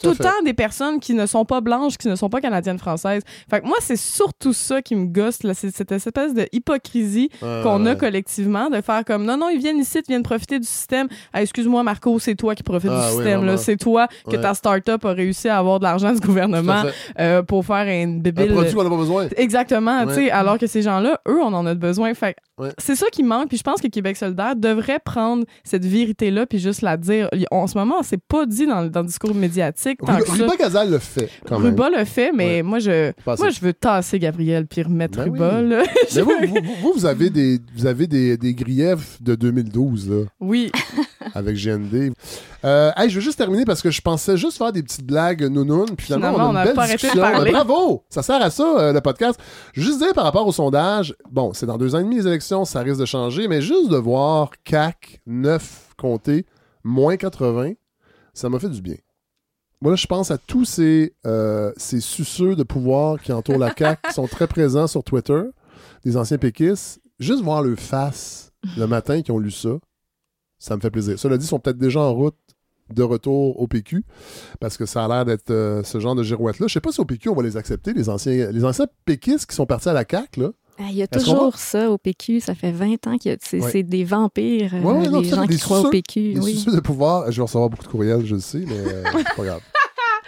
[0.00, 2.78] tout le temps des personnes qui ne sont pas blanches, qui ne sont pas canadiennes
[2.78, 3.22] françaises.
[3.48, 7.30] Fait que moi, c'est surtout ça qui me gosse, là, c'est cette espèce de hypocrisie
[7.42, 10.58] Ouais, qu'on a collectivement, de faire comme non, non, ils viennent ici, ils viennent profiter
[10.58, 11.08] du système.
[11.32, 13.44] Ah, excuse-moi, Marco, c'est toi qui profites Ah, du oui, système.
[13.44, 13.56] là.
[13.56, 16.82] C'est toi que ta start-up a réussi à avoir de l'argent du gouvernement
[17.18, 18.46] euh, pour faire un Un bébé.
[18.46, 19.28] produit qu'on n'a pas besoin.
[19.36, 22.14] Exactement, tu sais, alors que ces gens-là, eux, on en a besoin.
[22.14, 22.36] Fait
[22.78, 23.48] c'est ça qui manque.
[23.48, 27.28] Puis je pense que Québec solidaire devrait prendre cette vérité-là puis juste la dire.
[27.52, 30.32] En ce moment, c'est pas dit dans, dans le discours médiatique tant Ruba que ça.
[30.34, 31.70] Ruba Gazal le fait, quand même.
[31.70, 32.62] Ruba le fait, mais Ouais.
[32.62, 35.60] moi, je, moi, je veux tasser Gabriel puis remettre Ben Ruba.
[35.60, 35.68] oui.
[35.68, 35.82] là.
[36.14, 40.24] Mais vous, vous, vous, vous avez des, vous avez des, des griefs de 2012, là,
[40.40, 40.70] Oui,
[41.34, 42.12] avec GND.
[42.64, 45.42] Euh, hey, je veux juste terminer parce que je pensais juste faire des petites blagues
[45.44, 47.52] nounounes, puis finalement, on a une belle pas arrêté de discussion.
[47.52, 48.04] bravo!
[48.10, 49.38] Ça sert à ça, euh, le podcast.
[49.74, 52.16] Je veux juste dire par rapport au sondage, bon, c'est dans deux ans et demi
[52.16, 56.46] les élections, ça risque de changer, mais juste de voir CAC 9 compter,
[56.82, 57.72] moins 80,
[58.34, 58.96] ça m'a fait du bien.
[59.80, 64.12] Moi, je pense à tous ces, euh, suceux de pouvoir qui entourent la CAQ, qui
[64.12, 65.42] sont très présents sur Twitter,
[66.04, 67.00] des anciens péquistes.
[67.20, 69.78] Juste voir leur face le matin qui ont lu ça,
[70.58, 71.18] ça me fait plaisir.
[71.18, 72.36] Cela dit, ils sont peut-être déjà en route
[72.92, 74.04] de retour au PQ,
[74.60, 76.66] parce que ça a l'air d'être euh, ce genre de girouette-là.
[76.66, 79.46] Je sais pas si au PQ, on va les accepter, les anciens, les anciens péquistes
[79.46, 80.50] qui sont partis à la CAQ, là.
[80.80, 82.40] Ah, Il y a toujours ça au PQ.
[82.40, 83.82] Ça fait 20 ans que c'est Ouais.
[83.82, 85.90] des vampires, euh, Ouais, ouais, non, les gens qui des croient au.
[85.90, 86.34] PQ.
[86.34, 86.64] Des oui.
[86.66, 87.30] de pouvoir.
[87.32, 89.60] Je vais recevoir beaucoup de courriels, je le sais, mais euh, c'est pas grave.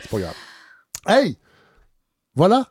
[0.03, 0.35] C'est pas grave.
[1.07, 1.37] Hey!
[2.35, 2.69] Voilà!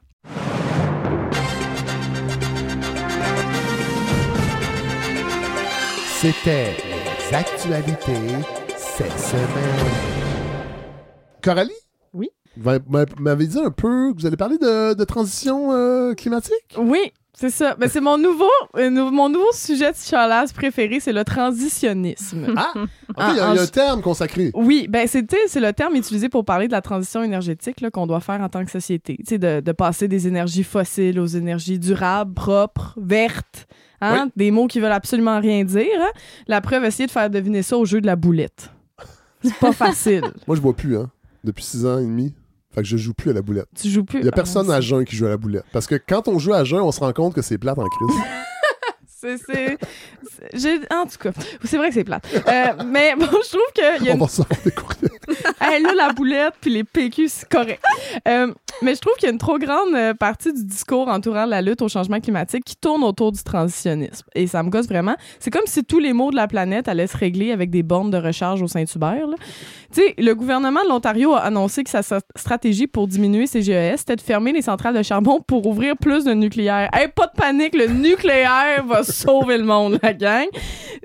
[6.21, 6.75] C'était
[7.31, 8.45] les actualités
[8.77, 9.91] cette semaine.
[11.41, 11.71] Coralie?
[12.13, 12.29] Oui?
[12.57, 12.69] Vous
[13.19, 16.75] m'avez dit un peu que vous allez parler de, de transition euh, climatique?
[16.77, 17.75] oui, c'est ça.
[17.79, 22.53] Mais c'est mon nouveau, euh, mon nouveau sujet de chialage préféré, c'est le transitionnisme.
[22.57, 22.73] Ah!
[23.17, 24.51] Ah, il y a, en- il y a un terme consacré.
[24.53, 28.05] Oui, ben c'était c'est le terme utilisé pour parler de la transition énergétique là, qu'on
[28.07, 31.25] doit faire en tant que société, tu sais de, de passer des énergies fossiles aux
[31.25, 33.67] énergies durables, propres, vertes,
[33.99, 35.87] hein, des mots qui veulent absolument rien dire.
[35.99, 36.11] hein?
[36.47, 38.69] La preuve, essayer de faire deviner ça au jeu de la boulette.
[39.43, 40.21] C'est pas facile.
[40.47, 41.09] Moi, je bois plus, hein,
[41.43, 42.33] depuis six ans et demi.
[42.73, 43.67] Fait que je joue plus à la boulette.
[43.75, 44.19] Tu joues plus.
[44.19, 45.65] Il y a Ah, personne à jeun qui joue à la boulette.
[45.73, 47.87] Parce que quand on joue à jeun, on se rend compte que c'est plate en
[47.87, 48.21] crise.
[49.21, 49.77] C'est c'est
[50.55, 51.31] c'est- en tout cas,
[51.65, 52.23] c'est vrai que c'est plate.
[52.47, 55.09] Euh, mais bon, je trouve qu'il y a on une va recevoir des courriels.
[55.61, 57.83] Hey, là, la boulette puis les PQ, c'est correct.
[58.29, 61.45] Euh, mais je trouve qu'il y a une trop grande euh, partie du discours entourant
[61.45, 64.25] la lutte au changement climatique qui tourne autour du transitionnisme.
[64.35, 65.15] Et ça me gosse vraiment.
[65.39, 68.09] C'est comme si tous les maux de la planète allaient se régler avec des bornes
[68.11, 69.27] de recharge au Saint-Hubert.
[69.27, 69.35] là.
[69.93, 72.01] Tu sais, le gouvernement de l'Ontario a annoncé que sa
[72.35, 76.25] stratégie pour diminuer ses GES, c'était de fermer les centrales de charbon pour ouvrir plus
[76.25, 76.89] de nucléaire.
[76.93, 80.45] Hey, pas de panique, le nucléaire va sauver le monde, la gang.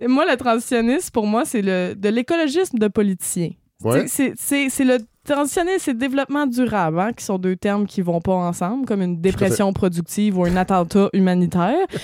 [0.01, 3.51] Et moi, le transitionnisme, pour moi, c'est le, de l'écologisme de politicien.
[3.83, 4.07] Ouais.
[4.07, 4.35] C'est
[4.85, 8.87] le transitionnisme et le développement durable, hein, qui sont deux termes qui vont pas ensemble,
[8.87, 11.87] comme une dépression productive ou un attentat humanitaire.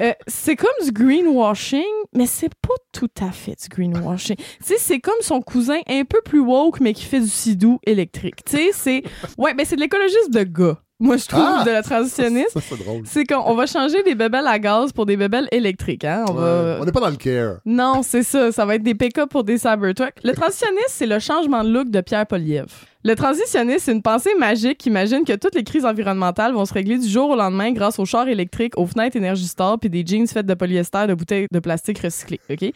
[0.00, 1.82] Euh, c'est comme du greenwashing,
[2.14, 4.36] mais c'est pas tout à fait du greenwashing.
[4.36, 7.80] Tu sais, c'est comme son cousin un peu plus woke, mais qui fait du sidou
[7.84, 8.42] électrique.
[8.46, 9.02] Tu sais, c'est...
[9.36, 10.78] Ouais, ben c'est de l'écologisme de gars.
[11.00, 11.64] Moi, je trouve, Ah!
[11.64, 12.50] de la transitionniste.
[12.52, 13.02] Ça, c'est drôle.
[13.06, 16.26] C'est qu'on on va changer des bébelles à gaz pour des bébelles électriques, hein.
[16.28, 16.62] On va...
[16.62, 16.76] Ouais.
[16.80, 17.56] On n'est pas dans le care.
[17.64, 18.52] Non, c'est ça.
[18.52, 20.12] Ça va être des pick-up pour des Cybertruck.
[20.22, 22.66] Le transitionniste, c'est le changement de look de Pierre Poliev.
[23.02, 26.74] Le transitionniste, c'est une pensée magique qui imagine que toutes les crises environnementales vont se
[26.74, 30.04] régler du jour au lendemain grâce aux chars électriques, aux fenêtres Energy Star puis des
[30.06, 32.70] jeans faites de polyester de bouteilles de plastique recyclées, OK?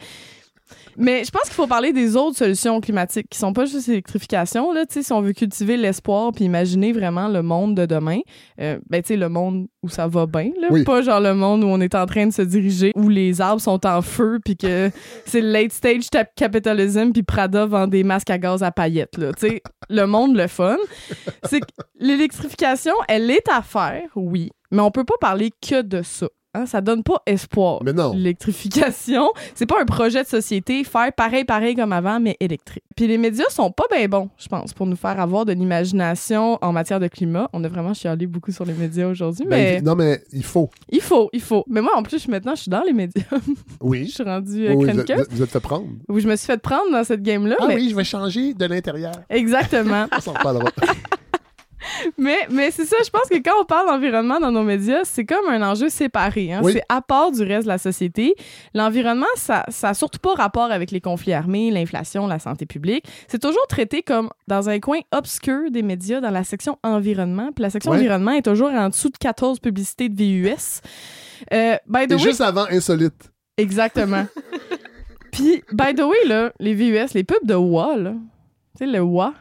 [0.97, 4.71] Mais je pense qu'il faut parler des autres solutions climatiques qui sont pas juste l'électrification.
[4.71, 8.19] Là, si on veut cultiver l'espoir puis imaginer vraiment le monde de demain,
[8.59, 10.83] euh, ben, tu sais, le monde où ça va bien, là, Oui.
[10.83, 13.61] pas genre le monde où on est en train de se diriger, où les arbres
[13.61, 14.89] sont en feu puis que
[15.25, 19.17] c'est le late stage capitalism puis Prada vend des masques à gaz à paillettes.
[19.17, 19.31] Là.
[19.89, 20.77] Le monde, le fun.
[21.43, 21.65] C'est que
[21.99, 26.27] l'électrification, elle est à faire, oui, mais on peut pas parler que de ça.
[26.55, 27.81] Hein, ça donne pas espoir.
[27.83, 28.13] Mais non.
[28.13, 32.83] L'électrification, c'est pas un projet de société, faire pareil, pareil comme avant, mais électrique.
[32.95, 36.57] Puis les médias sont pas bien bons, je pense, pour nous faire avoir de l'imagination
[36.61, 37.49] en matière de climat.
[37.51, 40.69] On a vraiment chialé beaucoup sur les médias aujourd'hui, mais Ben, non, mais il faut.
[40.89, 41.65] il faut, il faut.
[41.67, 43.23] Mais moi, en plus, je maintenant, je suis dans les médias.
[43.31, 43.37] je
[43.81, 44.07] Oui.
[44.07, 45.87] suis rendue Oui, euh, oui, vous, êtes, vous êtes fait prendre.
[46.07, 47.57] Où je me suis fait prendre dans cette game-là.
[47.59, 47.75] Ah mais...
[47.75, 49.11] oui, je vais changer de l'intérieur.
[49.29, 50.05] Exactement.
[50.17, 50.69] On s'en reparlera.
[52.17, 55.25] mais mais c'est ça, je pense que quand on parle d'environnement dans nos médias, c'est
[55.25, 56.53] comme un enjeu séparé.
[56.53, 56.61] Hein?
[56.63, 56.73] Oui.
[56.73, 58.35] C'est à part du reste de la société.
[58.73, 63.05] L'environnement, ça ça a surtout pas rapport avec les conflits armés, l'inflation, la santé publique.
[63.27, 67.51] C'est toujours traité comme dans un coin obscur des médias, dans la section environnement.
[67.53, 67.97] Puis la section Ouais.
[67.97, 70.81] environnement est toujours en dessous de 14 publicités de VUS.
[71.53, 73.31] Euh, by the Et way, juste avant Insolite.
[73.57, 74.25] Exactement.
[75.31, 78.13] Puis, by the way, là, les VUS, les pubs de WA, là,
[78.77, 79.33] tu sais, le WA,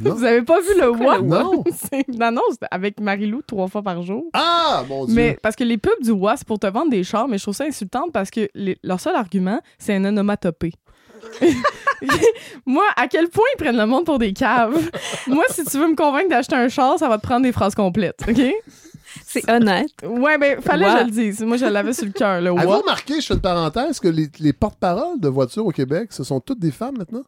[0.00, 0.14] Non.
[0.14, 1.18] Vous avez pas vu le quoi, WA?
[1.18, 1.64] le Non.
[1.90, 4.26] C'est une annonce avec Marie-Lou trois fois par jour.
[4.32, 5.14] Ah, mon Dieu.
[5.14, 7.42] Mais parce que les pubs du WA, c'est pour te vendre des chars, mais je
[7.44, 10.72] trouve ça insultant parce que les- leur seul argument, c'est un onomatopée.
[12.66, 14.78] Moi, à quel point ils prennent le monde pour des caves?
[15.26, 17.74] Moi, si tu veux me convaincre d'acheter un char, ça va te prendre des phrases
[17.74, 18.40] complètes, OK?
[19.24, 19.90] C'est honnête.
[20.04, 21.40] Ouais, ben, fallait que je le dise.
[21.42, 24.28] Moi, je l'avais sur le cœur, le Avez-vous remarqué, je fais une parenthèse, que les,
[24.38, 27.22] les porte-paroles de voitures au Québec, ce sont toutes des femmes maintenant?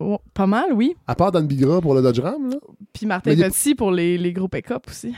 [0.00, 0.94] Oh, pas mal, oui.
[1.06, 2.56] À part Dan Bigra pour le Dodge Ram, là.
[2.92, 5.14] Puis Martin Petit pour les, les gros pick-up aussi.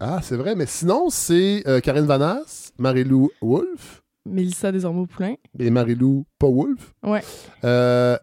[0.00, 5.34] Ah, c'est vrai, mais sinon, c'est euh, Karine Vanasse, Marie-Lou Wolfe Mélissa Desormeaux-Poulain.
[5.58, 6.94] et Marie-Lou pas Wolfe.
[7.02, 7.22] Ouais.
[7.64, 8.16] Euh,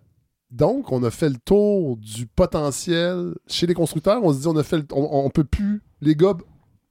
[0.51, 4.23] donc, on a fait le tour du potentiel chez les constructeurs.
[4.23, 5.81] On se dit, on a fait le- on, on peut plus.
[6.01, 6.33] Les gars,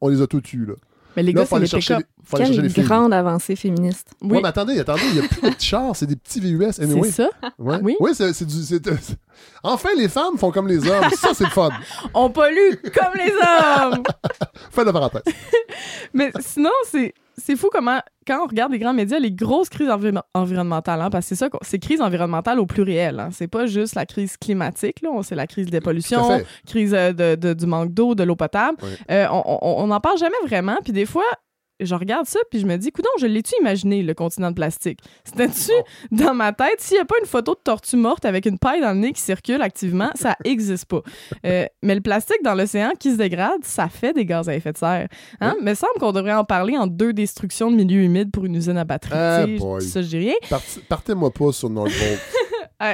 [0.00, 0.74] on les a tous tués, là.
[1.16, 2.38] Mais les Là, gars, c'est les chercher pick-up.
[2.40, 2.84] les, les Quelle filles.
[2.84, 4.08] grande avancée féministe.
[4.20, 6.40] Oui, Ouais, mais attendez, attendez, il n'y a plus de petits chars, c'est des petits
[6.40, 6.80] VUS.
[6.80, 7.10] Anyway.
[7.10, 7.30] c'est ça?
[7.58, 7.78] Ouais.
[7.82, 7.96] Oui.
[8.00, 8.54] Oui, c'est c'est du.
[8.62, 8.82] c'est-
[9.62, 11.10] Enfin, les femmes font comme les hommes.
[11.16, 11.70] Ça, c'est le fun.
[12.14, 14.02] On pollue comme les hommes!
[14.70, 15.22] Fin de parenthèse.
[16.14, 19.88] Mais sinon, c'est c'est fou comment, quand on regarde les grands médias, les grosses crises
[19.90, 23.20] envi- environnementales, hein, parce que c'est ça, c'est crise environnementale au pluriel.
[23.20, 26.22] Hein, c'est pas juste la crise climatique, c'est la crise des pollutions,
[26.66, 28.78] crise euh, de, de- du manque d'eau, de l'eau potable.
[29.10, 31.24] Euh, on- on on n'en parle jamais vraiment, puis des fois,
[31.80, 35.00] je regarde ça, puis je me dis, coudon, je l'ai-tu imaginé, le continent de plastique?
[35.24, 35.72] C'était-tu
[36.12, 36.76] dans ma tête?
[36.78, 39.12] S'il n'y a pas une photo de tortue morte avec une paille dans le nez
[39.12, 41.02] qui circule activement, ça existe pas.
[41.46, 44.72] Euh, mais le plastique dans l'océan qui se dégrade, ça fait des gaz à effet
[44.72, 45.08] de serre.
[45.40, 45.56] Hein?
[45.62, 48.54] Mais il semble qu'on devrait en parler en deux destructions de milieux humides pour une
[48.54, 49.12] usine à batterie.
[49.14, 49.46] Ah,
[49.80, 50.34] ça, je dis rien.
[50.88, 52.20] Partez-moi pas sur Nordvolt.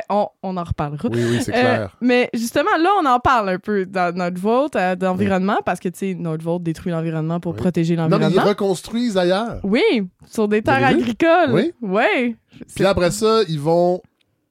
[0.09, 1.09] On, on en reparlera.
[1.11, 1.97] Oui, oui, c'est Euh, clair.
[2.01, 5.89] mais justement, là, on en parle un peu dans notre vote euh, d'environnement parce que,
[5.89, 7.59] tu sais, notre vote détruit l'environnement pour Oui.
[7.61, 8.49] protéger Non, mais ils l'environnement.
[8.51, 9.59] reconstruisent ailleurs.
[9.65, 9.83] Oui,
[10.27, 11.51] sur des terres agricoles.
[11.53, 11.73] Oui.
[11.83, 12.37] Oui.
[12.77, 14.01] Puis après ça, ils vont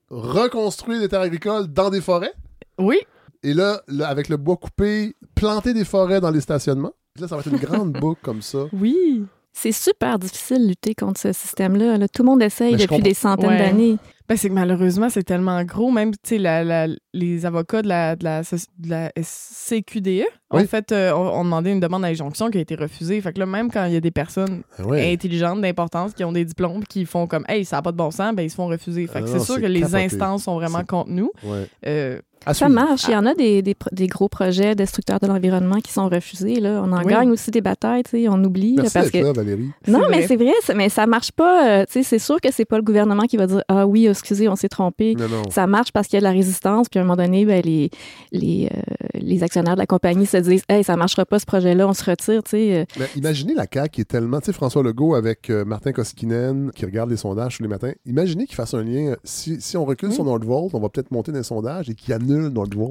[0.10, 2.34] reconstruire des terres agricoles dans des forêts.
[2.78, 2.98] Oui.
[3.44, 6.92] Et là, là, avec le bois coupé, planter des forêts dans les stationnements.
[7.13, 8.60] Puis là, ça va être une grande boucle comme ça.
[8.74, 9.26] Oui.
[9.54, 11.98] C'est super difficile de lutter contre ce système-là.
[11.98, 12.08] là.
[12.08, 13.04] Tout le monde essaye depuis comprends.
[13.04, 13.58] des centaines Ouais.
[13.58, 13.98] d'années.
[14.30, 15.92] Ben, c'est que malheureusement, c'est tellement gros.
[15.92, 20.24] Même, tu sais, la- la- les avocats de la, de la, soci- de la CQDE
[20.52, 20.62] Oui.
[20.64, 23.20] ont fait, euh, ont, ont demandé une demande d'injonction qui a été refusée.
[23.22, 25.12] Fait que là, même quand il y a des personnes ouais.
[25.12, 28.12] intelligentes, d'importance, qui ont des diplômes, qui font comme, hey, ça n'a pas de bon
[28.12, 29.08] sens, ben, ils se font refuser.
[29.08, 31.32] Fait que Ah c'est sûr que les instances sont vraiment contre nous.
[31.44, 31.68] Ouais.
[31.88, 32.71] Euh, À Ça suivre.
[32.82, 33.04] marche.
[33.08, 36.08] Il y en a des, des, pro- des gros projets destructeurs de l'environnement qui sont
[36.08, 36.60] refusés.
[36.60, 36.82] Là.
[36.86, 37.12] On en Oui.
[37.12, 38.04] gagne aussi des batailles.
[38.04, 38.75] tu sais, On oublie.
[38.75, 39.28] là, Merci parce d'être que...
[39.28, 39.69] là, Valérie.
[39.88, 40.28] Non, C'est mais vrai.
[40.28, 41.67] c'est vrai, ça- mais ça marche pas.
[41.82, 44.08] euh, tu sais, c'est sûr que c'est pas le gouvernement qui va dire Ah oui,
[44.08, 45.15] excusez, on s'est trompé.
[45.15, 45.49] Non, non.
[45.49, 47.62] Ça marche parce qu'il y a de la résistance, puis à un moment donné, ben,
[47.63, 47.89] les,
[48.32, 48.80] les, euh,
[49.15, 52.04] les actionnaires de la compagnie se disent Hey, ça marchera pas ce projet-là, on se
[52.10, 52.41] retire.
[52.43, 52.73] tu sais.
[52.73, 52.86] euh.
[52.99, 54.39] Mais imaginez la CAQ qui est tellement.
[54.39, 57.91] Tu sais, François Legault avec euh, Martin Koskinen qui regarde les sondages tous les matins.
[58.06, 59.15] Imaginez qu'il fasse un lien.
[59.23, 60.15] Si, si on recule Oui.
[60.15, 62.13] sur Nordvolt, on va peut-être monter dans les sondages et qu'il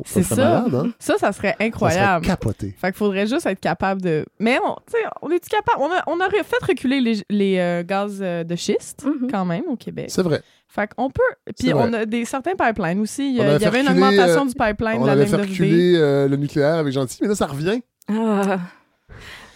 [0.07, 0.45] C'est serait ça.
[0.49, 0.91] malade, hein?
[0.99, 2.27] ça, ça serait Ça serait incroyable.
[2.27, 2.75] capoté.
[2.79, 4.25] Fait qu'il faudrait juste être capable de.
[4.39, 5.79] Mais on, tu sais, on est capable?
[5.81, 9.31] On a, on a fait reculer les, les euh, gaz euh, de schiste, Mhm.
[9.31, 10.07] quand même, au Québec.
[10.09, 10.43] C'est vrai.
[10.69, 11.23] Fait qu'on peut.
[11.59, 13.31] Puis on a des certains pipelines aussi.
[13.31, 15.13] Il y, On a- avait y une reculer, augmentation euh, du pipeline On de la
[15.13, 17.81] avait fait reculer euh, le nucléaire avec Gentil, mais là, ça revient.
[18.09, 18.59] Ah.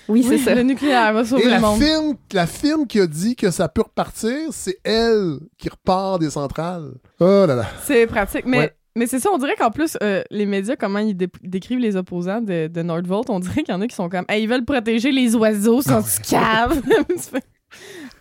[0.09, 0.55] Oui, c'est Oui, ça.
[0.55, 1.81] Le nucléaire va sauver Et le la monde.
[1.81, 6.31] firme, la firme qui a dit que ça peut repartir, c'est elle qui repart des
[6.31, 6.92] centrales.
[7.21, 7.66] Oh là là.
[7.85, 8.45] C'est pratique.
[8.45, 8.73] Mais, Ouais.
[8.96, 11.96] Mais c'est ça, on dirait qu'en plus, euh, les médias, comment ils dé- décrivent les
[11.96, 14.48] opposants de, de Nordvolt, on dirait qu'il y en a qui sont comme Hey, ils
[14.48, 16.81] veulent protéger les oiseaux, sont du cave.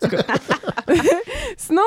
[0.03, 0.23] En tout cas.
[1.57, 1.81] Sinon,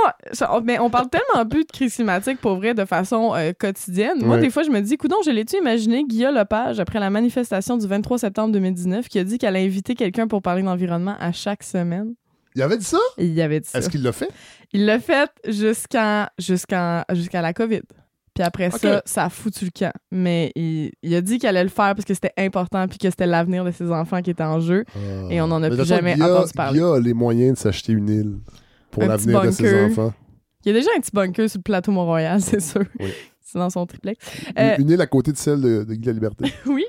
[0.64, 4.18] mais on parle tellement plus de crise climatique pour vrai de façon euh, quotidienne.
[4.24, 7.76] Moi, des fois, je me dis, coudon, je l'ai-tu imaginé, Guillaume Lepage, après la manifestation
[7.76, 11.32] du 23 septembre 2019, qui a dit qu'elle a invité quelqu'un pour parler d'environnement à
[11.32, 12.14] chaque semaine?
[12.54, 12.98] Il avait dit ça?
[13.18, 13.78] Il avait dit ça.
[13.78, 14.28] Est-ce qu'il l'a fait?
[14.72, 17.82] Il l'a fait jusqu'en jusqu'en jusqu'à la COVID.
[18.34, 19.92] Puis après ça, ça a foutu le camp.
[20.10, 23.08] Mais il, il a dit qu'il allait le faire parce que c'était important puis que
[23.08, 24.84] c'était l'avenir de ses enfants qui était en jeu.
[25.30, 26.78] Et on en a Mais plus jamais Guilla- entendu parler.
[26.80, 28.38] Guilla a les moyens de s'acheter une île
[28.90, 30.12] pour l'avenir de ses enfants.
[30.64, 32.84] Il y a déjà un petit bunker sur le plateau Mont-Royal, c'est sûr.
[32.98, 33.12] Oui.
[33.40, 34.18] C'est dans son triplex.
[34.48, 36.44] Une- Euh, Une île à côté de celle de, de Guy la Liberté.
[36.66, 36.84] oui.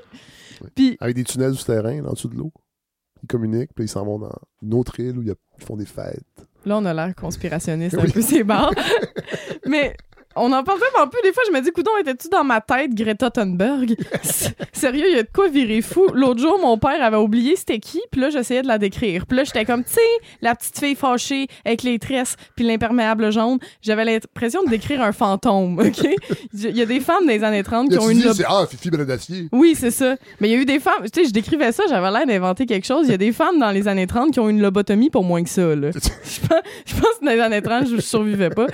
[0.62, 0.68] Oui.
[0.74, 2.50] Puis, avec des tunnels souterrains en dessous de l'eau.
[3.22, 4.32] Ils communiquent, puis ils s'en vont dans
[4.62, 6.24] une autre île où il y a- ils font des fêtes.
[6.64, 8.08] là, on a l'air conspirationniste Oui.
[8.08, 8.72] un peu, c'est barres.
[9.66, 9.96] Mais
[10.36, 11.18] on en parle tellement peu.
[11.24, 13.96] Des fois, je me dis, coudon, étais-tu dans ma tête Greta Thunberg?
[14.72, 16.06] Sérieux, il y a de quoi virer fou?
[16.12, 19.26] L'autre jour, mon père avait oublié c'était qui, puis là, j'essayais de la décrire.
[19.26, 20.00] Puis là, j'étais comme, tu sais,
[20.42, 23.58] la petite fille fâchée avec les tresses puis l'imperméable jaune.
[23.82, 26.06] J'avais l'impression de décrire un fantôme, OK?
[26.52, 28.20] Il y a des femmes des années 30 qui ont une...
[28.34, 28.90] c'est ah, Fifi.
[29.52, 30.16] Oui, c'est ça.
[30.40, 32.66] Mais il y a eu des femmes, tu sais, je décrivais ça, j'avais l'air d'inventer
[32.66, 33.06] quelque chose.
[33.06, 35.42] Il y a des femmes dans les années 30 qui ont une lobotomie pour moins
[35.42, 35.90] que ça, là.
[36.26, 38.66] Je pense, je pense que dans les années 30, je survivais pas.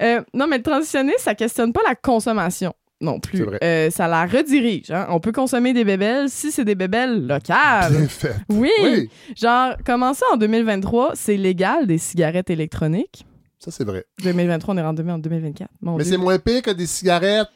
[0.00, 0.62] Euh, non, mais le
[1.00, 2.72] transitionner, ça questionne pas la consommation.
[3.00, 3.46] non plus.
[3.62, 4.90] Euh, ça la redirige.
[4.90, 5.06] hein.
[5.10, 7.92] On peut consommer des bébelles si c'est des bébelles locales.
[7.92, 8.34] Bien fait.
[8.48, 8.70] Oui.
[8.82, 13.24] Oui, Genre, comment ça, en 2023, c'est légal des cigarettes électroniques?
[13.60, 14.04] ça c'est vrai.
[14.22, 15.68] 2023, on est rendu en 2024.
[15.80, 16.12] Mon Mais Dieu.
[16.12, 17.48] c'est moins pire que des cigarettes.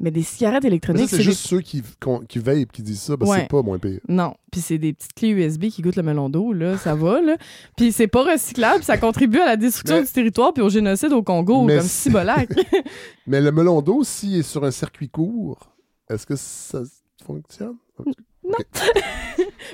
[0.00, 1.82] Mais des cigarettes électroniques, c'est juste ceux qui,
[2.28, 3.40] qui vape qui disent ça, Ouais.
[3.40, 3.98] c'est pas moins pire.
[4.08, 4.34] Non.
[4.52, 6.78] Puis c'est des petites clés USB qui goûtent le melon d'eau, là.
[6.78, 7.36] Ça va, là.
[7.76, 11.12] Puis c'est pas recyclable, ça contribue à la destruction Mais- du territoire puis au génocide
[11.12, 12.48] au Congo, Mais comme Cibolac.
[13.26, 15.74] Mais le melon d'eau, s'il est sur un circuit court,
[16.08, 16.82] est-ce que ça
[17.26, 17.76] fonctionne?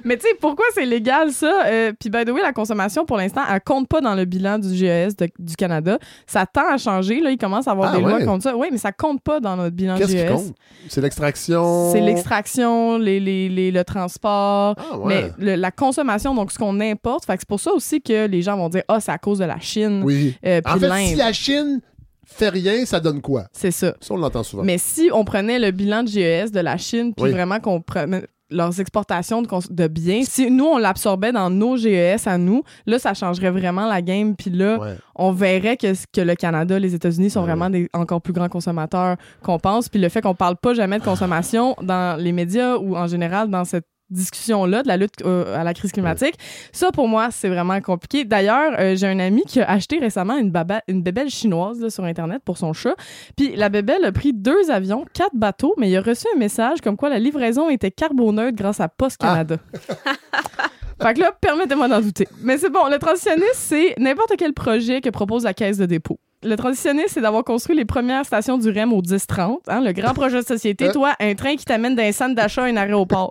[0.05, 1.53] Mais tu sais, pourquoi c'est légal, ça?
[1.67, 4.59] Euh, Puis, by the way, la consommation, pour l'instant, elle compte pas dans le bilan
[4.59, 5.99] du GES de- du Canada.
[6.27, 7.21] Ça tend à changer.
[7.21, 8.57] Là, il commence à avoir Ah, des lois contre ça.
[8.57, 10.33] Oui, mais ça compte pas dans notre bilan Qu'est-ce du qui GES.
[10.33, 10.55] compte?
[10.89, 11.91] C'est l'extraction?
[11.93, 15.31] C'est l'extraction, les, les, les- le transport, Ah ouais.
[15.39, 17.25] mais le- la consommation, donc ce qu'on importe.
[17.27, 19.39] Fait que c'est pour ça aussi que les gens vont dire Ah, c'est à cause
[19.39, 20.03] de la Chine.
[20.05, 20.37] Oui.
[20.47, 21.07] euh, En fait, l'Inde.
[21.09, 21.81] si la Chine
[22.27, 23.45] fait rien, ça donne quoi?
[23.53, 23.95] C'est ça.
[24.01, 24.63] Ça, on l'entend souvent.
[24.65, 27.31] Mais si on prenait le bilan de GES de la Chine, puis Oui.
[27.33, 32.39] vraiment qu'on prenait leurs exportations de, biens, si nous, on l'absorbait dans nos GES à
[32.39, 34.37] nous, là, ça changerait vraiment la game.
[34.37, 34.97] Puis là, Ouais.
[35.15, 37.47] on verrait que, que le Canada, les États-Unis sont Ouais.
[37.47, 39.89] vraiment des encore plus grands consommateurs qu'on pense.
[39.89, 43.49] Puis le fait qu'on parle pas jamais de consommation dans les médias ou en général
[43.51, 46.35] dans cette discussion-là de la lutte euh, à la crise climatique,
[46.73, 48.25] ça pour moi c'est vraiment compliqué.
[48.25, 51.91] D'ailleurs, euh, j'ai un ami qui a acheté récemment une, baba- une bébelle chinoise là,
[51.91, 52.95] sur internet pour son chat.
[53.37, 56.81] Puis la bébelle a pris deux avions, quatre bateaux, mais il a reçu un message
[56.81, 59.57] comme quoi la livraison était carboneutre grâce à Post Canada.
[61.03, 62.27] Fait que là, permettez-moi d'en douter.
[62.43, 66.19] Mais c'est bon, le transitionniste, c'est n'importe quel projet que propose la caisse de dépôt.
[66.43, 70.13] Le transitionniste, c'est d'avoir construit les premières stations du REM au 10-30, hein, le grand
[70.13, 70.89] projet de société.
[70.89, 70.93] Euh.
[70.93, 73.31] Toi, un train qui t'amène d'un centre d'achat à un aéroport.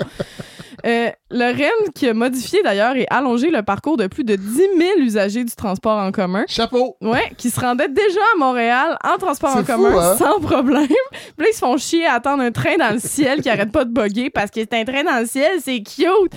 [0.86, 4.56] Euh, le REM qui a modifié d'ailleurs et allongé le parcours de plus de 10
[4.56, 6.43] 000 usagers du transport en commun.
[6.47, 6.97] Chapeau!
[6.99, 10.17] Ouais, qui se rendaient déjà à Montréal en transport en fou, commun hein?
[10.17, 10.88] sans problème.
[10.88, 13.71] Puis là, ils se font chier à attendre un train dans le ciel qui arrête
[13.71, 16.34] pas de bugger parce que c'est un train dans le ciel, c'est cute.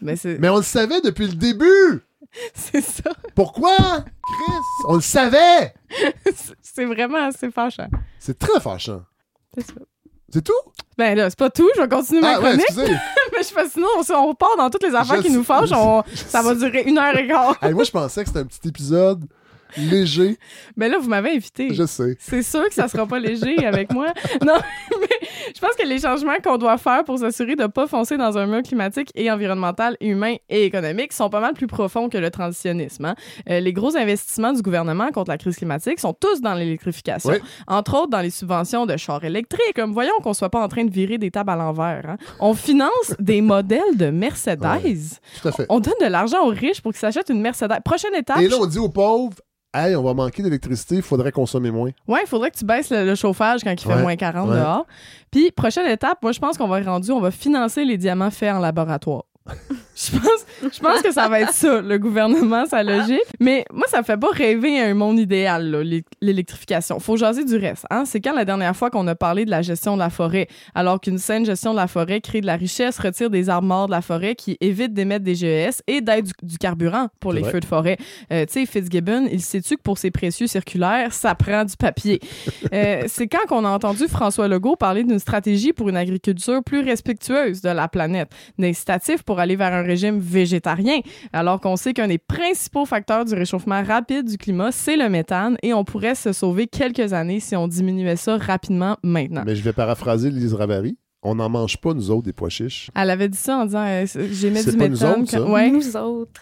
[0.00, 2.02] Mais on le savait depuis le début!
[2.54, 3.10] c'est ça.
[3.34, 3.76] Pourquoi?
[3.76, 4.54] Chris!
[4.88, 5.74] On le savait!
[6.62, 7.88] C'est- vraiment assez fâchant.
[8.18, 9.02] C'est très fâchant.
[9.54, 9.74] C'est ça.
[10.32, 10.52] C'est tout?
[10.96, 12.64] Ben là, c'est pas tout, je vais continuer ma Ah chronique.
[12.76, 15.72] mais je fais sinon, si on part dans toutes les affaires Je qui nous fâchent,
[15.72, 17.56] on- ça va durer une heure et quart.
[17.60, 19.24] Hey, moi, je pensais que c'était un petit épisode
[19.76, 20.36] léger.
[20.76, 21.72] Mais là, vous m'avez invité.
[21.74, 22.16] Je sais.
[22.18, 24.06] C'est sûr que ça sera pas léger avec moi.
[24.44, 24.54] Non,
[25.00, 28.38] mais je pense que les changements qu'on doit faire pour s'assurer de pas foncer dans
[28.38, 32.30] un mur climatique et environnemental, humain et économique sont pas mal plus profonds que le
[32.30, 33.04] transitionnisme.
[33.06, 33.14] hein.
[33.48, 37.30] Euh, les gros investissements du gouvernement contre la crise climatique sont tous dans l'électrification.
[37.32, 37.38] Oui.
[37.66, 39.74] Entre autres, dans les subventions de chars électriques.
[39.74, 42.02] Comme voyons qu'on soit pas en train de virer des tables à l'envers.
[42.08, 42.16] hein.
[42.40, 44.60] On finance des modèles de Mercedes.
[45.42, 45.66] Tout à fait.
[45.68, 47.80] On donne de l'argent aux riches pour qu'ils s'achètent une Mercedes.
[47.84, 48.40] Prochaine étape.
[48.40, 49.36] Et là, on dit aux pauvres,
[49.74, 51.90] hey, on va manquer d'électricité, il faudrait consommer moins.
[52.08, 54.48] Ouais, il faudrait que tu baisses le, le chauffage quand il fait Ouais, moins 40
[54.48, 54.56] ouais.
[54.56, 54.86] dehors.
[55.30, 58.30] Puis, prochaine étape, moi, je pense qu'on va être rendu, on va financer les diamants
[58.30, 59.24] faits en laboratoire.
[60.00, 63.20] Je pense, je pense que ça va être ça, le gouvernement, sa logique.
[63.38, 65.84] Mais moi, ça me fait pas rêver un monde idéal,
[66.20, 66.98] l'électrification.
[67.00, 67.84] Faut jaser du reste.
[67.90, 68.04] Hein?
[68.06, 71.00] C'est quand la dernière fois qu'on a parlé de la gestion de la forêt, alors
[71.00, 73.92] qu'une saine gestion de la forêt crée de la richesse, retire des arbres morts de
[73.92, 77.52] la forêt qui évite d'émettre des GES et d'aide du, du carburant pour les vrai.
[77.52, 77.96] feux de forêt.
[78.32, 82.20] Euh, tu sais, Fitzgibbon, il sait-tu que pour ses précieux circulaires, ça prend du papier?
[82.72, 86.80] Euh, c'est quand qu'on a entendu François Legault parler d'une stratégie pour une agriculture plus
[86.80, 91.00] respectueuse de la planète, d'incitatifs pour aller vers un régime végétarien,
[91.32, 95.56] alors qu'on sait qu'un des principaux facteurs du réchauffement rapide du climat, c'est le méthane,
[95.62, 99.42] et on pourrait se sauver quelques années si on diminuait ça rapidement maintenant.
[99.44, 100.96] Mais je vais paraphraser Lise Ravary.
[101.22, 102.90] On n'en mange pas, nous autres, des pois chiches.
[102.94, 105.20] Elle avait dit ça en disant euh, j'aimais C'est du pas nous méthane.
[105.20, 105.38] autres, ça?
[105.38, 105.70] quand- Ouais.
[105.70, 106.40] Nous autres.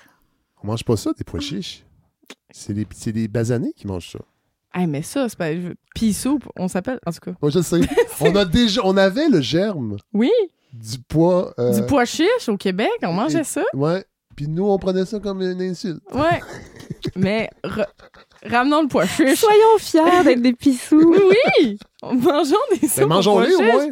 [0.62, 1.84] On mange pas ça, des pois chiches.
[2.50, 4.20] C'est les, c'est les basanés qui mangent ça.
[4.74, 5.48] Hey, mais ça, c'est pas.
[5.94, 7.00] Pea soup, on s'appelle.
[7.06, 7.32] En tout cas.
[7.42, 7.80] Moi, je le sais.
[8.20, 10.30] on, a déjà, on avait le germe Oui,
[10.72, 11.52] du pois.
[11.58, 13.62] euh, du pois chiche au Québec, on mangeait ça.
[13.74, 14.04] Ouais.
[14.36, 16.00] Puis nous, on prenait ça comme une insulte.
[16.14, 16.40] Ouais.
[17.16, 17.86] mais re-
[18.46, 19.40] ramenons le pois chiche.
[19.40, 21.12] Soyons fiers d'être des pissous.
[21.60, 21.76] Oui!
[22.04, 23.86] Mangeons des Mais soupes au mangeons-les au moins.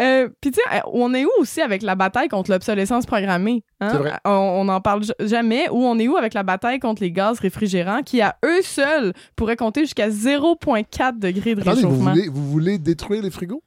[0.00, 3.62] Euh, Puis tu sais, euh, on est où aussi avec la bataille contre l'obsolescence programmée?
[3.80, 3.90] hein?
[3.92, 4.14] C'est vrai.
[4.24, 5.68] On- n'en parle jamais.
[5.70, 9.12] Ou on est où avec la bataille contre les gaz réfrigérants qui, à eux seuls,
[9.36, 12.10] pourraient compter jusqu'à 0,4 degrés de Attendez, vous réchauffement?
[12.10, 13.62] voulez, vous voulez détruire les frigos?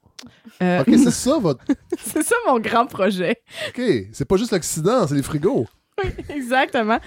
[0.61, 1.63] Euh, OK, c'est ça votre...
[1.97, 3.37] c'est ça mon grand projet.
[3.69, 3.81] OK,
[4.11, 5.65] c'est pas juste l'Occident, c'est les frigos.
[6.29, 6.99] Exactement.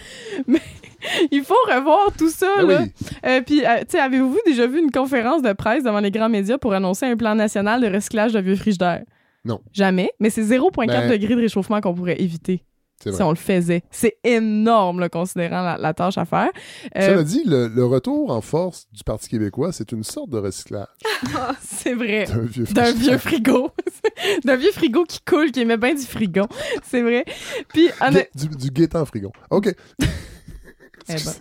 [0.47, 0.61] Mais
[1.31, 2.81] il faut revoir tout ça, Ben là.
[2.83, 2.93] oui.
[3.27, 6.29] Euh, Puis, euh, tu sais, avez-vous déjà vu une conférence de presse devant les grands
[6.29, 9.03] médias pour annoncer un plan national de recyclage de vieux frigidaires?
[9.45, 9.61] Non.
[9.73, 12.63] Jamais, mais c'est 0,4 Ben- degrés de réchauffement qu'on pourrait éviter.
[13.03, 13.83] Si on le faisait.
[13.91, 16.51] C'est énorme, là, considérant la, la tâche à faire.
[16.97, 20.39] Euh, Cela dit, le, le retour en force du Parti québécois, c'est une sorte de
[20.39, 20.87] recyclage
[21.63, 22.27] c'est vrai.
[22.73, 23.71] d'un vieux frigo.
[24.45, 26.43] D'un vieux frigo qui coule, qui émet bien du frigo.
[26.83, 27.25] C'est vrai.
[27.69, 28.49] Puis, honnêtement.
[28.51, 29.33] Du, du guettant frigo.
[29.51, 29.75] OK.
[31.09, 31.33] Eh ben.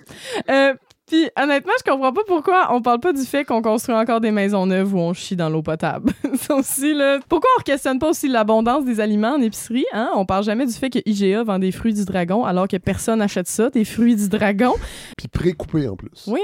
[0.49, 0.73] Euh,
[1.09, 4.31] puis honnêtement, je comprends pas pourquoi on parle pas du fait qu'on construit encore des
[4.31, 6.13] maisons neuves où on chie dans l'eau potable.
[6.39, 7.19] Ça aussi, là.
[7.27, 9.85] Pourquoi on questionne pas aussi l'abondance des aliments en épicerie?
[9.91, 10.09] Hein?
[10.15, 13.19] On parle jamais du fait que IGA vend des fruits du dragon alors que personne
[13.19, 14.73] n'achète ça, des fruits du dragon.
[15.17, 16.25] Puis pré-coupé en plus.
[16.27, 16.41] Oui.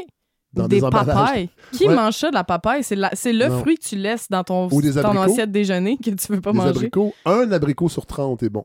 [0.53, 1.49] Dans des, des papayes.
[1.73, 1.95] Qui Ouais.
[1.95, 2.81] mange ça de la papaye?
[2.83, 3.59] C'est la- c'est le Non.
[3.59, 6.51] fruit que tu laisses dans ton, Ou des ton assiette déjeuner que tu veux pas
[6.53, 6.69] Des manger.
[6.69, 7.13] abricots.
[7.25, 8.63] Un abricot sur 30 est bon.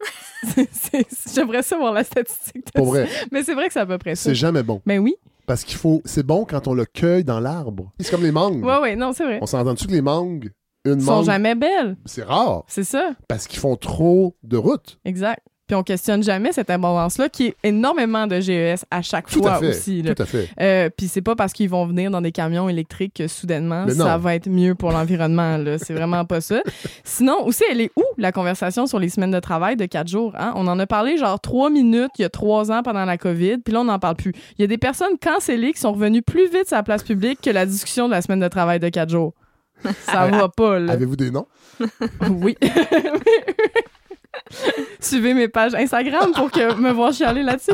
[0.72, 2.66] C'est- J'aimerais savoir la statistique.
[2.66, 3.02] de Pour ça.
[3.02, 3.08] vrai.
[3.32, 4.30] Mais c'est vrai que c'est à peu près ça.
[4.30, 4.80] C'est jamais bon.
[4.86, 5.16] Ben oui.
[5.48, 6.00] Parce qu'il faut.
[6.04, 7.90] C'est bon quand on le cueille dans l'arbre.
[7.98, 8.62] C'est comme les mangues.
[8.64, 9.38] Ouais, ouais, non, c'est vrai.
[9.42, 10.52] On s'entend-tu que les mangues,
[10.84, 11.96] une Ils sont mangue, jamais belles.
[12.04, 12.64] c'est rare.
[12.68, 13.12] C'est ça.
[13.28, 15.00] Parce qu'ils font trop de route.
[15.04, 15.40] Exact.
[15.68, 19.52] Puis on questionne jamais cette abondance-là, qui est énormément de GES à chaque Tout fois
[19.52, 19.68] à fait.
[19.68, 20.02] aussi.
[20.02, 20.14] là.
[20.14, 20.48] Tout à fait.
[20.60, 23.94] Euh, puis c'est pas parce qu'ils vont venir dans des camions électriques que soudainement Mais
[23.94, 24.06] non.
[24.06, 25.62] ça va être mieux pour l'environnement.
[25.78, 26.62] C'est vraiment pas ça.
[27.04, 30.32] Sinon, aussi, elle est où la conversation sur les semaines de travail de quatre jours?
[30.38, 30.52] hein?
[30.56, 33.58] On en a parlé genre trois minutes il y a trois ans pendant la COVID,
[33.58, 34.32] puis là on n'en parle plus.
[34.58, 37.40] Il y a des personnes cancellées qui sont revenues plus vite sur la place publique
[37.42, 39.34] que la discussion de la semaine de travail de quatre jours.
[40.06, 40.94] Ça va pas, là.
[40.94, 41.46] Avez-vous des noms?
[42.30, 42.56] Oui.
[45.00, 47.72] Suivez mes pages Instagram pour que me voir chialer là-dessus.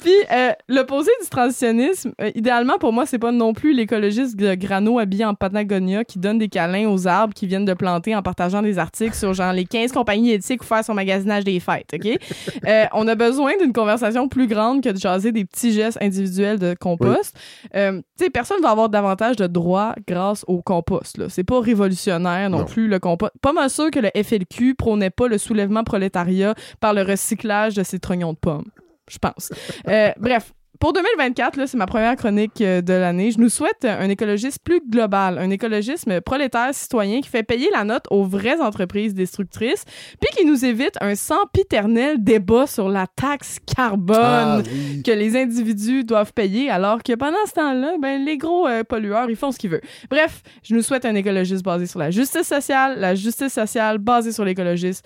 [0.00, 4.54] Puis euh, l'opposé du transitionnisme, euh, idéalement pour moi, c'est pas non plus l'écologiste de
[4.54, 8.22] Grano habillé en Patagonia qui donne des câlins aux arbres qui viennent de planter en
[8.22, 11.94] partageant des articles sur genre les 15 compagnies éthiques pour faire son magasinage des fêtes,
[11.94, 12.18] OK?
[12.66, 16.58] Euh, on a besoin d'une conversation plus grande que de jaser des petits gestes individuels
[16.58, 17.36] de compost.
[17.74, 21.20] Euh, tu sais, personne va avoir davantage de droits grâce au compost.
[21.28, 22.64] C'est pas révolutionnaire non, Non.
[22.64, 23.32] plus, le compost.
[23.40, 27.82] Pas mal sûr que le FLQ prônait pas le soulèvement prolétariat par le recyclage de
[27.82, 28.70] ses trognons de pommes.
[29.08, 29.50] Je pense.
[29.88, 30.52] Euh, bref.
[30.80, 33.32] Pour 2024, là, c'est ma première chronique euh, de l'année.
[33.32, 37.82] Je nous souhaite un écologiste plus global, un écologisme prolétaire citoyen qui fait payer la
[37.82, 39.84] note aux vraies entreprises destructrices,
[40.20, 45.02] puis qui nous évite un sempiternel débat sur la taxe carbone Ah oui.
[45.02, 49.28] que les individus doivent payer, alors que pendant ce temps-là, ben, les gros euh, pollueurs,
[49.28, 49.88] ils font ce qu'ils veulent.
[50.08, 54.30] Bref, je nous souhaite un écologiste basé sur la justice sociale, la justice sociale basée
[54.30, 55.02] sur l'écologisme,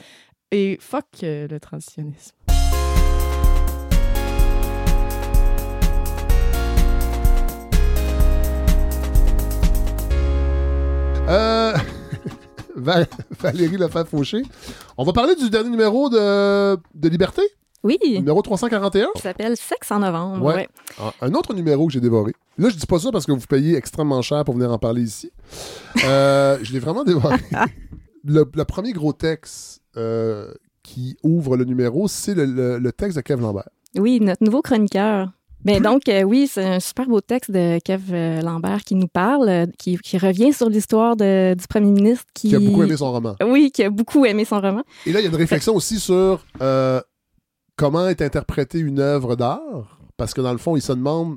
[0.53, 2.37] et fuck euh, le transitionnisme.
[11.29, 11.73] Euh,
[12.77, 13.07] Val-
[13.41, 14.43] Valérie Lefebvre-Fauché.
[14.97, 17.43] On va parler du dernier numéro de, de Liberté,
[17.83, 19.09] Oui, numéro 341.
[19.15, 20.45] qui s'appelle Sexe en novembre.
[20.45, 20.55] Ouais.
[20.55, 20.69] ouais.
[21.21, 22.33] Un- Un autre numéro que j'ai dévoré.
[22.59, 25.03] Là, je dis pas ça parce que vous payez extrêmement cher pour venir en parler
[25.03, 25.31] ici.
[26.05, 27.37] Euh, je l'ai vraiment dévoré.
[28.25, 33.17] le, le premier gros texte euh, qui ouvre le numéro, c'est le, le- le texte
[33.17, 33.69] de Kev Lambert.
[33.97, 35.31] Oui, notre nouveau chroniqueur.
[35.65, 39.07] Ben donc, euh, oui, c'est un super beau texte de Kev euh, Lambert qui nous
[39.07, 42.49] parle, qui, qui revient sur l'histoire du premier ministre qui...
[42.49, 43.37] Qui a beaucoup aimé son roman.
[43.47, 44.83] Oui, qui a beaucoup aimé son roman.
[45.07, 47.01] Et là, il y a une réflexion aussi sur euh,
[47.77, 49.99] comment est interprétée une œuvre d'art.
[50.17, 51.37] Parce que dans le fond, il se demande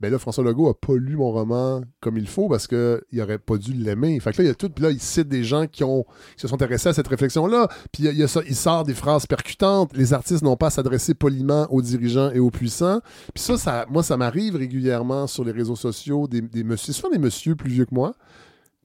[0.00, 3.38] ben là, François Legault a pas lu mon roman comme il faut parce qu'il aurait
[3.38, 4.20] pas dû l'aimer.
[4.20, 4.68] Fait que là, il y a tout.
[4.68, 6.04] Puis là, il cite des gens qui, ont,
[6.36, 7.68] qui se sont intéressés à cette réflexion-là.
[7.92, 9.96] Puis il, y a- ça- il sort des phrases percutantes.
[9.96, 13.00] Les artistes n'ont pas à s'adresser poliment aux dirigeants et aux puissants.
[13.34, 17.10] Puis ça, ça moi, ça m'arrive régulièrement sur les réseaux sociaux des, des messieurs, souvent
[17.10, 18.12] des messieurs plus vieux que moi,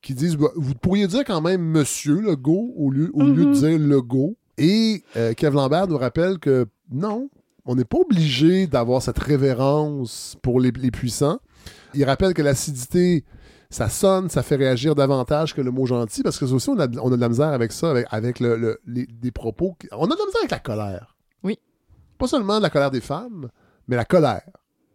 [0.01, 3.49] qui disent bah, Vous pourriez dire quand même monsieur Legault au lieu, au lieu de
[3.49, 3.53] Mhm.
[3.53, 4.37] dire Legault.
[4.57, 7.29] Et euh, Kev Lambert nous rappelle que non,
[7.65, 11.39] on n'est pas obligé d'avoir cette révérence pour les, les puissants.
[11.93, 13.23] Il rappelle que l'acidité,
[13.69, 16.79] ça sonne, ça fait réagir davantage que le mot gentil, parce que ça aussi, on
[16.79, 19.75] a, on a de la misère avec ça, avec, avec le, le- les, des propos.
[19.79, 21.15] qui- On a de la misère avec la colère.
[21.43, 21.59] Oui.
[22.17, 23.49] Pas seulement de la colère des femmes,
[23.87, 24.41] mais la colère.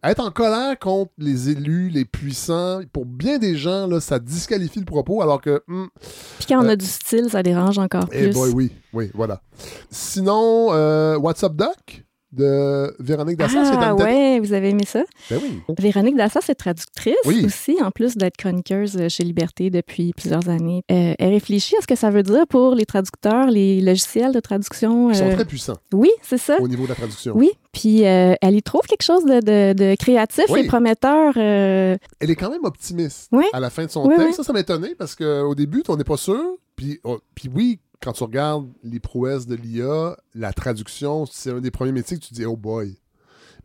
[0.03, 4.79] Être en colère contre les élus, les puissants, pour bien des gens, là, ça disqualifie
[4.79, 5.89] le propos, alors que hum,
[6.37, 8.33] Puis quand on Euh, a du style, ça dérange encore eh plus.
[8.33, 9.41] boy, oui, oui, voilà.
[9.89, 12.03] Sinon, euh, What's Up Doc?
[12.37, 15.03] De Véronique Dassas, Ah ouais, vous avez aimé ça?
[15.29, 15.61] Ben oui.
[15.79, 17.43] Véronique Dassas est traductrice Oui.
[17.45, 20.83] aussi, en plus d'être chroniqueuse euh, chez Liberté depuis plusieurs années.
[20.91, 24.39] Euh, elle réfléchit à ce que ça veut dire pour les traducteurs, les logiciels de
[24.39, 25.09] traduction.
[25.09, 26.57] Ils sont euh, très puissants Oui, c'est ça.
[26.61, 27.33] au niveau de la traduction.
[27.35, 30.61] Oui, puis euh, elle y trouve quelque chose de, de- de créatif Oui.
[30.61, 31.35] et prometteur.
[31.37, 31.97] Elle
[32.31, 33.45] est quand même optimiste Oui.
[33.53, 34.37] à la fin de son texte.
[34.37, 36.41] Ça, ça m'étonnait parce qu'au début, on n'est pas sûr.
[36.75, 41.59] Puis, oh, puis oui, quand tu regardes les prouesses de l'IA, la traduction, c'est un
[41.59, 42.97] des premiers métiers que tu dis, oh boy.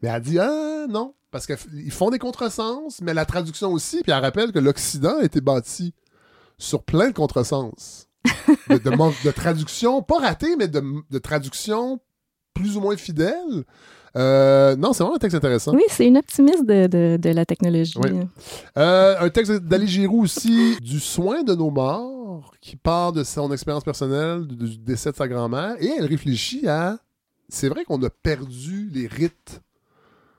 [0.02, 4.02] Mais elle dit, ah non, parce qu'ils font des contresens, mais la traduction aussi.
[4.02, 5.94] Puis elle rappelle que l'Occident a été bâti
[6.58, 8.08] sur plein de contresens.
[8.68, 12.00] de, de manque de traduction, pas raté, mais de, de traduction
[12.54, 13.64] plus ou moins fidèle.
[14.16, 15.72] Euh, non, c'est vraiment un texte intéressant.
[15.74, 17.94] Oui, c'est une optimiste de, de, de la technologie.
[18.02, 18.10] Oui.
[18.76, 23.50] Euh, un texte d'Ali Giroux aussi, du soin de nos morts, qui part de son
[23.52, 26.98] expérience personnelle, du décès de sa grand-mère, et elle réfléchit à.
[27.48, 29.60] C'est vrai qu'on a perdu les rites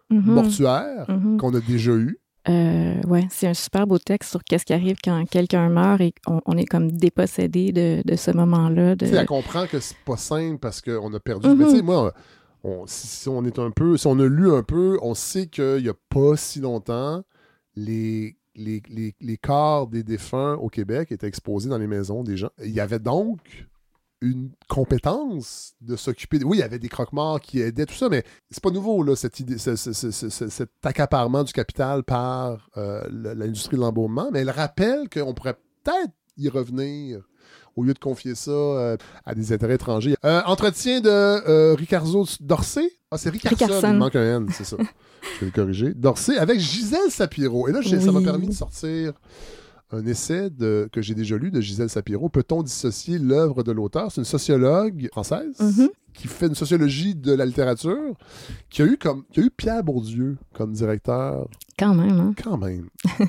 [0.09, 0.33] Mhm.
[0.33, 1.37] mortuaires Mhm.
[1.37, 2.19] qu'on a déjà eus.
[2.49, 6.13] Euh, ouais, c'est un super beau texte sur qu'est-ce qui arrive quand quelqu'un meurt et
[6.27, 8.95] on, on est comme dépossédé de, de ce moment-là.
[8.95, 9.05] De...
[9.05, 11.47] Tu sais, elle comprend que c'est pas simple parce qu'on a perdu.
[11.47, 11.55] Mhm.
[11.57, 12.13] Mais tu sais, moi,
[12.85, 15.93] si, on est un peu, on a lu un peu, on sait qu'il y a
[16.09, 17.23] pas si longtemps,
[17.75, 18.81] les, les,
[19.37, 22.51] corps des défunts au Québec étaient exposés dans les maisons des gens.
[22.63, 23.39] Il y avait donc
[24.21, 26.39] une compétence de s'occuper.
[26.39, 29.13] de- Oui, il y avait des croque-morts qui aidaient, tout ça, mais c'est pas nouveau,
[29.15, 33.81] cette idée, ce- ce- ce- ce- ce- cet accaparement du capital par euh, l'industrie de
[33.81, 34.29] l'embaumement.
[34.31, 37.27] Mais elle rappelle qu'on pourrait peut-être y revenir
[37.75, 40.15] au lieu de confier ça euh, à des intérêts étrangers.
[40.25, 42.89] Euh, entretien de euh, Ricardo Dorsey?
[43.11, 43.81] Ah, c'est Ricarson.
[43.93, 44.77] il manque un N, c'est ça.
[44.79, 45.93] Je vais le corriger.
[45.93, 47.67] Dorsey avec Gisèle Sapiro.
[47.67, 49.13] Et là, ça m'a permis de sortir
[49.91, 52.27] un essai de, que j'ai déjà lu de Gisèle Sapiro.
[52.29, 54.11] Peut-on dissocier l'œuvre de l'auteur?
[54.11, 55.89] C'est une sociologue française Mhm.
[56.13, 58.13] Qui fait une sociologie de la littérature,
[58.69, 61.47] qui a eu, comme, qui a eu Pierre Bourdieu comme directeur,
[61.77, 62.33] Quand même, hein?
[62.41, 62.87] quand même.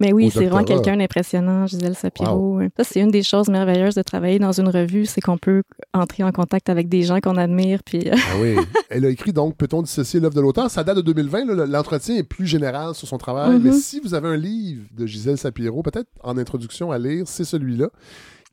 [0.00, 2.60] Mais oui, c'est vraiment quelqu'un d'impressionnant, Gisèle Sapiro.
[2.76, 5.62] Ça, c'est une des choses merveilleuses de travailler dans une revue, c'est qu'on peut
[5.92, 7.82] entrer en contact avec des gens qu'on admire.
[7.84, 8.56] Puis, euh, Ah oui.
[8.88, 10.70] Elle a écrit donc Peut-on dissocier l'œuvre de l'auteur?
[10.70, 11.44] Ça date de 2020.
[11.54, 13.58] là, L'entretien est plus général sur son travail.
[13.60, 17.44] Mais si vous avez un livre de Gisèle Sapiro, peut-être en introduction à lire, c'est
[17.44, 17.88] celui-là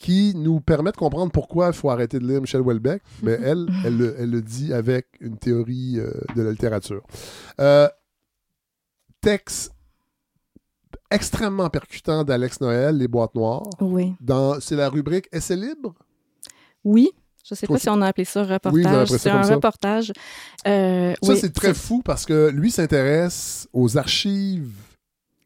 [0.01, 3.01] qui nous permet de comprendre pourquoi il faut arrêter de lire Michel Houellebecq.
[3.21, 7.03] Mais elle, elle, le- elle le dit avec une théorie euh, de la littérature.
[7.59, 7.87] Euh,
[9.21, 9.71] texte
[11.09, 13.69] extrêmement percutant d'Alex Noël, Les boîtes noires.
[13.79, 14.13] oui.
[14.21, 15.93] Dans, c'est la rubrique Essai libre?
[16.83, 17.09] Oui.
[17.47, 19.07] Je sais Toi, pas si on a appelé ça Oui, reportage.
[19.09, 19.55] ça c'est un ça.
[19.55, 20.13] reportage.
[20.67, 24.71] Euh, Ça, oui, c'est très fou parce que lui s'intéresse aux archives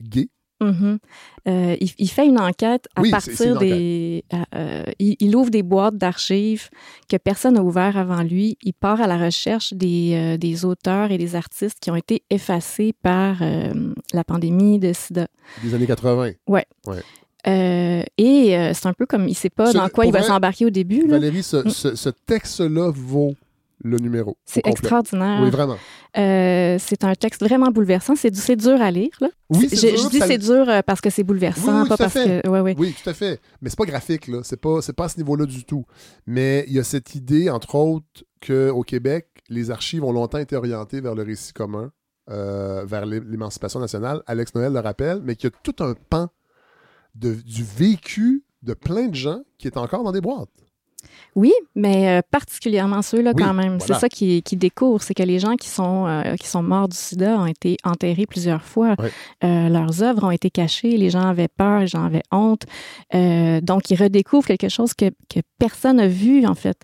[0.02, 0.30] gays.
[0.62, 1.00] Mhm.
[1.48, 4.24] Euh, il, il fait une enquête à Oui, c'est- c'est partir des.
[4.32, 6.70] à- euh, il, il ouvre des boîtes d'archives
[7.10, 8.58] que personne n'a ouvert avant lui.
[8.64, 12.24] Il part à la recherche des, euh, des auteurs et des artistes qui ont été
[12.30, 15.28] effacés par euh, la pandémie de SIDA.
[15.64, 16.32] des années 80.
[17.48, 20.20] Euh, et euh, c'est un peu comme il sait pas Ce- dans quoi il va
[20.20, 21.02] vrai, s'embarquer au début.
[21.06, 21.20] là.
[21.20, 21.70] Valérie, ce, Mm.
[21.70, 23.36] ce- ce texte-là vaut
[23.86, 24.38] le numéro.
[24.46, 25.40] C'est extraordinaire.
[25.44, 25.78] Oui, vraiment.
[26.18, 28.16] Euh, c'est un texte vraiment bouleversant.
[28.16, 29.12] C'est du- c'est dur à lire.
[29.22, 29.28] Là.
[29.50, 31.90] Oui, C'est- dur, je dis ça- c'est dur euh, parce que c'est bouleversant, Oui, oui,
[31.90, 32.42] pas tout à parce fait.
[32.44, 32.50] que.
[32.50, 32.76] Ouais, ouais.
[32.78, 33.40] Oui, tout à fait.
[33.62, 34.40] Mais c'est pas graphique, là.
[34.44, 35.86] C'est pas, c'est pas à ce niveau-là du tout.
[36.26, 40.56] Mais il y a cette idée, entre autres, qu'au Québec, les archives ont longtemps été
[40.56, 41.92] orientées vers le récit commun,
[42.32, 44.22] euh, vers l'é- l'émancipation nationale.
[44.26, 46.30] Alex Noël le rappelle, mais qu'il y a tout un pan
[47.14, 50.50] de- du vécu de plein de gens qui est encore dans des boîtes.
[51.36, 53.78] Oui, mais euh, particulièrement ceux-là Oui, quand même.
[53.78, 53.86] voilà.
[53.96, 56.88] C'est ça qui, qui découvre, c'est que les gens qui sont, euh, qui sont morts
[56.88, 58.96] du sida ont été enterrés plusieurs fois.
[59.44, 62.64] Euh, leurs œuvres ont été cachées, les gens avaient peur, les gens avaient honte.
[63.14, 66.78] Donc, ils redécouvrent quelque chose que, que personne n'a vu, en fait.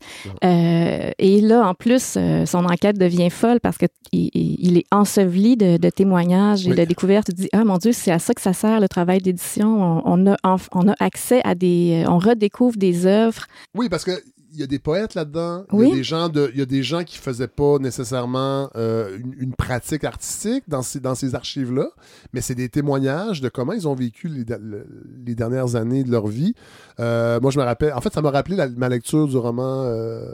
[0.44, 5.90] Et là, en plus, son enquête devient folle parce qu'il il, est enseveli de, de
[5.90, 6.76] témoignages et Oui.
[6.76, 7.30] de découvertes.
[7.30, 10.02] Il dit, ah mon Dieu, c'est à ça que ça sert le travail d'édition.
[10.06, 10.38] On, on a,
[10.74, 12.04] on a accès à des...
[12.08, 13.46] On redécouvre des œuvres
[13.76, 14.11] Oui, parce que
[14.54, 15.64] il y a des poètes là-dedans.
[15.72, 18.70] Il y a des gens de, il y a des gens qui faisaient pas nécessairement
[18.76, 21.88] euh, une, une pratique artistique dans ces, dans ces archives-là,
[22.34, 24.44] mais c'est des témoignages de comment ils ont vécu les,
[25.26, 26.54] les dernières années de leur vie.
[27.00, 27.94] Euh, moi, je me rappelle.
[27.94, 30.34] En fait, ça m'a rappelé la- ma lecture du roman euh,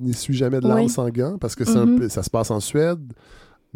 [0.00, 0.88] N'y suis jamais de larmes Oui.
[0.90, 1.98] sans gants, parce que un Mhm.
[2.00, 3.00] peu- ça se passe en Suède.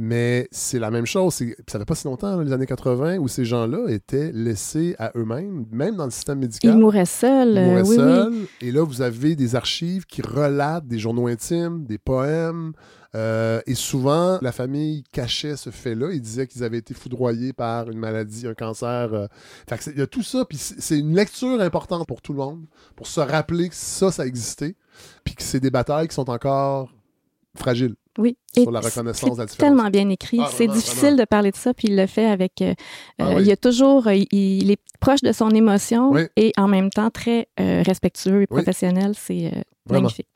[0.01, 1.35] Mais c'est la même chose.
[1.67, 5.11] Ça fait pas si longtemps, là, les années 80, où ces gens-là étaient laissés à
[5.17, 6.73] eux-mêmes, même dans le système médical.
[6.75, 7.49] Il mourrait seul.
[7.51, 8.47] Il euh, mourait oui.
[8.61, 12.73] Et là, vous avez des archives qui relatent des journaux intimes, des poèmes.
[13.17, 16.13] euh, et souvent, la famille cachait ce fait-là.
[16.13, 19.13] Ils disaient qu'ils avaient été foudroyés par une maladie, un cancer.
[19.15, 19.27] euh.
[19.69, 20.45] Fait que c'est- il y a tout ça.
[20.45, 24.13] Puis c'est c'est une lecture importante pour tout le monde, pour se rappeler que ça,
[24.13, 24.77] ça existait.
[25.25, 26.93] Puis que c'est des batailles qui sont encore
[27.57, 28.37] fragiles Oui.
[28.53, 29.57] sur Et la c'est reconnaissance de la différence.
[29.77, 30.41] tellement bien écrit.
[30.43, 31.17] Ah, c'est difficile vraiment.
[31.19, 32.61] de parler de ça, puis il le fait avec.
[32.61, 32.75] euh,
[33.19, 33.43] Ah euh, oui.
[33.43, 34.07] Il y a toujours.
[34.09, 36.23] euh, il, il est proche de son émotion Oui.
[36.37, 38.63] et en même temps très euh, respectueux et Oui.
[38.63, 39.13] professionnel.
[39.17, 40.27] C'est euh, magnifique.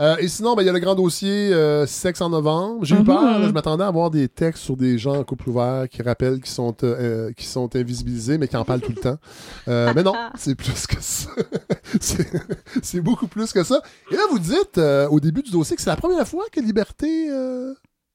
[0.00, 2.84] Euh, et sinon, ben, il y a le grand dossier euh, Sexe en novembre.
[2.84, 3.04] J'ai eu Mhm.
[3.04, 3.22] peur.
[3.22, 6.40] là, je m'attendais à avoir des textes sur des gens en couple ouvert qui rappellent
[6.40, 6.96] qu'ils sont, euh,
[7.28, 9.18] euh, qui sont invisibilisés, mais qui en parlent tout le temps.
[9.66, 11.28] Mais non, c'est plus que ça.
[12.82, 13.82] c'est beaucoup plus que ça.
[14.10, 14.78] Et là, vous dites
[15.10, 17.28] au début du dossier que c'est la première fois que Liberté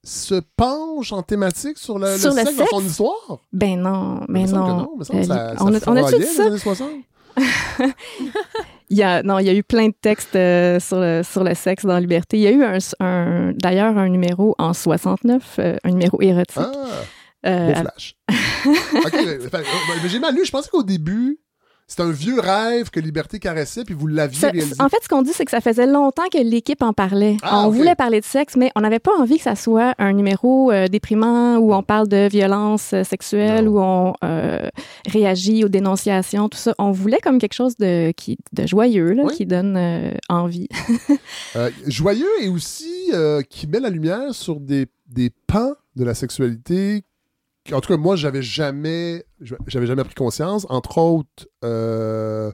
[0.04, 3.40] se penche en thématique sur le, Sur le sexe dans son histoire?
[3.54, 4.68] Ben non, que non.
[4.78, 4.98] non.
[5.10, 5.56] On a-
[5.88, 6.44] on dit les ça?
[8.92, 8.92] années 60?
[8.92, 11.44] Il y a, non, il y a eu plein de textes euh, sur, le, sur
[11.44, 12.38] le sexe dans Liberté.
[12.38, 16.58] Il y a eu un, un- d'ailleurs un numéro en 69, euh, un numéro érotique.
[16.58, 16.72] Ah,
[17.48, 18.16] euh, beau flash.
[19.06, 19.64] OK, mais- fait-
[20.04, 20.46] mais j'ai mal lu.
[20.46, 21.38] Je pensais qu'au début,
[21.88, 24.76] c'était un vieux rêve que Liberté caressait, puis vous l'aviez réalisé.
[24.80, 27.38] en fait, ce qu'on dit, c'est que ça faisait longtemps que l'équipe en parlait.
[27.44, 30.14] Ah, on voulait parler de sexe, mais on n'avait pas envie que ça soit un
[30.14, 33.72] numéro euh, déprimant où on parle de violence euh, sexuelle, Non.
[33.72, 34.68] où on euh,
[35.08, 36.74] réagit aux dénonciations, tout ça.
[36.80, 39.36] On voulait comme quelque chose de, qui, de joyeux, là, Oui.
[39.36, 40.68] qui donne euh, envie.
[41.88, 43.12] Joyeux et aussi
[43.50, 47.04] qui met la lumière sur des, des pans de la sexualité.
[47.72, 50.68] En tout cas, moi, j'avais jamais, j'avais jamais pris conscience.
[50.70, 52.52] Entre autres, euh,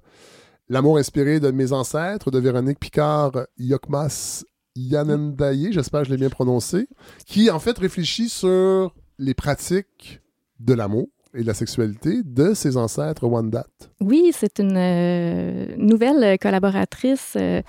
[0.69, 4.43] l'amour inspiré de mes ancêtres, de Véronique Picard, Yokmas
[4.75, 6.87] Yanendaye, j'espère que je l'ai bien prononcé,
[7.25, 10.21] qui en fait réfléchit sur les pratiques
[10.59, 13.65] de l'amour et de la sexualité de ses ancêtres Wendat.
[14.01, 17.61] Oui, c'est une euh, nouvelle collaboratrice, euh,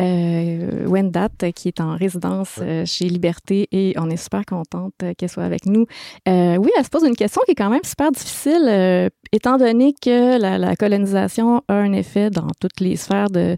[0.00, 5.44] euh, Wendat, qui est en résidence chez Liberté et on est super contente qu'elle soit
[5.44, 5.86] avec nous.
[6.26, 10.40] Oui, elle se pose une question qui est quand même super difficile, étant donné que
[10.40, 13.56] la, la colonisation a un effet dans toutes les sphères de,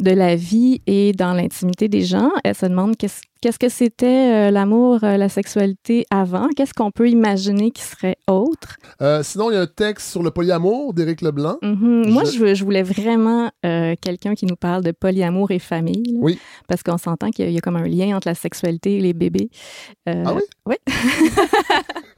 [0.00, 2.30] de la vie et dans l'intimité des gens.
[2.44, 4.06] Elle se demande qu'est-ce Qu'est-ce que c'était
[4.48, 6.48] euh, l'amour, euh, la sexualité avant?
[6.56, 8.76] Qu'est-ce qu'on peut imaginer qui serait autre?
[9.02, 11.56] Euh, sinon, il y a un texte sur le polyamour d'Éric Leblanc.
[11.60, 12.04] Mhm.
[12.08, 13.50] Moi, Je- je, je voulais vraiment
[14.00, 16.04] quelqu'un qui nous parle de polyamour et famille.
[16.14, 16.18] là.
[16.22, 16.38] Oui.
[16.68, 18.96] Parce qu'on s'entend qu'il y, a- il y a comme un lien entre la sexualité
[18.96, 19.50] et les bébés.
[20.06, 20.42] Ah oui?
[20.66, 20.76] Oui.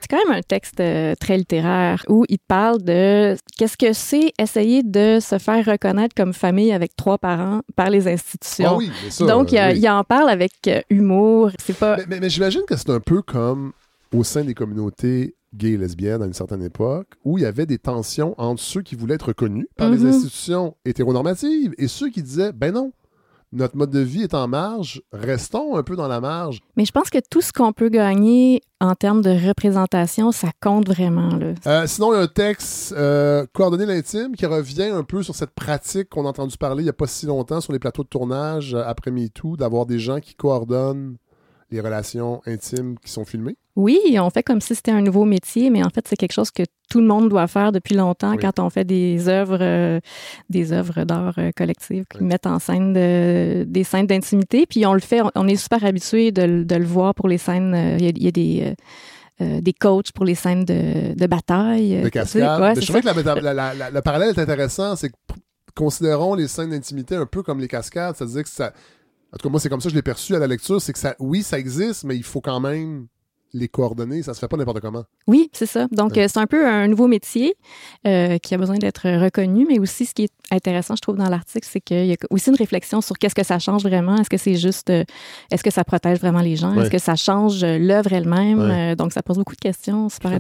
[0.01, 4.32] c'est quand même un texte euh, très littéraire où il parle de qu'est-ce que c'est
[4.38, 8.68] essayer de se faire reconnaître comme famille avec trois parents par les institutions.
[8.72, 9.78] Ah oui, ça, Donc, il, oui.
[9.78, 11.51] il en parle avec euh, humour.
[11.59, 11.97] C'est pas.
[11.97, 13.72] Mais, mais- mais j'imagine que c'est un peu comme
[14.12, 17.64] au sein des communautés gays et lesbiennes à une certaine époque, où il y avait
[17.66, 20.09] des tensions entre ceux qui voulaient être reconnus par les Mhm.
[20.09, 22.92] institutions hétéronormatives et ceux qui disaient, ben non,
[23.55, 26.61] notre mode de vie est en marge, restons un peu dans la marge.
[26.77, 30.89] Mais je pense que tout ce qu'on peut gagner en termes de représentation, ça compte
[30.89, 31.37] vraiment.
[31.37, 31.55] Là.
[31.67, 35.35] Euh, sinon, il y a un texte, euh, Coordonner l'intime, qui revient un peu sur
[35.35, 38.03] cette pratique qu'on a entendu parler il n'y a pas si longtemps sur les plateaux
[38.03, 41.17] de tournage euh, après MeToo, d'avoir des gens qui coordonnent
[41.71, 43.57] les relations intimes qui sont filmées.
[43.77, 46.51] Oui, on fait comme si c'était un nouveau métier, mais en fait, c'est quelque chose
[46.53, 48.39] que tout le monde doit faire depuis longtemps Oui.
[48.41, 49.99] quand on fait des œuvres, euh,
[50.49, 52.25] des œuvres d'art euh, collectives qui Oui.
[52.27, 54.66] mettent en scène de- des scènes d'intimité.
[54.66, 57.27] Puis on le fait, on, on est super habitué de, le- de le voir pour
[57.29, 57.75] les scènes.
[57.75, 58.75] euh, Il y a, il y a des
[59.41, 62.01] euh, des coachs pour les scènes de, de bataille.
[62.03, 62.61] de cascade.
[62.61, 65.14] Ouais, je trouvais que la méta- la- la- la- le parallèle est intéressant, c'est que
[65.75, 68.72] considérons les scènes d'intimité un peu comme les cascades, c'est-à-dire que ça...
[69.33, 70.93] En tout cas, moi, c'est comme ça que je l'ai perçu à la lecture, c'est
[70.93, 73.09] que ça, oui, ça existe, mais il faut quand même
[73.55, 75.05] les coordonner, ça se fait pas n'importe comment.
[75.29, 75.87] Oui, c'est ça.
[75.93, 76.25] Donc, Ouais.
[76.25, 77.55] euh, c'est un peu un nouveau métier
[78.07, 81.28] euh, qui a besoin d'être reconnu, mais aussi ce qui est intéressant, je trouve, dans
[81.28, 84.16] l'article, c'est qu'il y a aussi une réflexion sur qu'est-ce que ça change vraiment.
[84.16, 85.05] Est-ce que c'est juste, euh,
[85.51, 86.74] est-ce que ça protège vraiment les gens?
[86.74, 86.82] Ouais.
[86.82, 88.59] Est-ce que ça change euh, l'œuvre elle-même?
[88.59, 88.92] Ouais.
[88.92, 90.38] Euh, donc, ça pose beaucoup de questions super.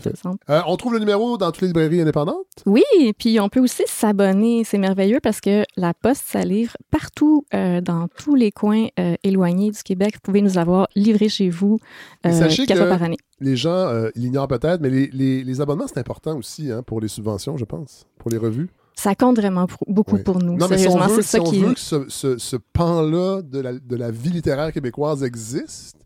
[0.50, 2.36] Euh, on trouve le numéro dans toutes les librairies indépendantes?
[2.66, 2.82] Oui,
[3.18, 4.62] puis on peut aussi s'abonner.
[4.64, 9.14] C'est merveilleux parce que la Poste, ça livre partout, euh, dans tous les coins euh,
[9.22, 10.14] éloignés du Québec.
[10.14, 11.78] Vous pouvez nous avoir livré chez vous
[12.26, 13.18] euh, sachez quatre que- fois par année.
[13.40, 17.00] Les gens euh, l'ignorent peut-être, mais les, les- les abonnements, c'est important aussi hein, pour
[17.00, 18.68] les subventions, je pense, pour les revues.
[18.96, 20.22] Ça compte vraiment beaucoup Oui.
[20.22, 20.56] pour nous.
[20.56, 22.38] Non, mais si on Sérieusement, veut, c'est ça si on qui veut que ce, ce-
[22.38, 25.96] ce pan-là de la, de la vie littéraire québécoise existe,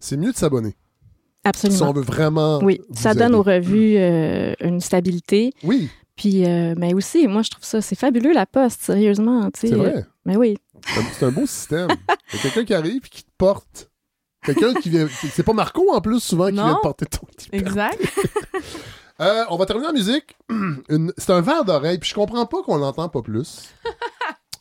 [0.00, 0.70] c'est mieux de s'abonner.
[0.70, 1.90] Si Absolument.
[1.90, 2.58] on veut vraiment.
[2.62, 3.34] Oui, ça donne aider.
[3.36, 5.52] aux revues euh, une stabilité.
[5.62, 9.48] Oui, Puis, euh, mais aussi, moi, je trouve ça, c'est fabuleux, la poste, sérieusement.
[9.54, 10.04] c'est vrai.
[10.24, 10.58] Mais oui.
[11.18, 11.88] C'est un- beau système.
[12.32, 13.90] Il y a quelqu'un qui arrive et qui te porte.
[14.44, 15.08] Quelqu'un qui vient.
[15.10, 17.98] C'est pas Marco en plus, souvent, qui vient te porter ton petit Exact.
[19.20, 20.36] Euh, on va terminer en musique.
[21.16, 23.70] C'est un verre d'oreille, puis je comprends pas qu'on l'entend pas plus.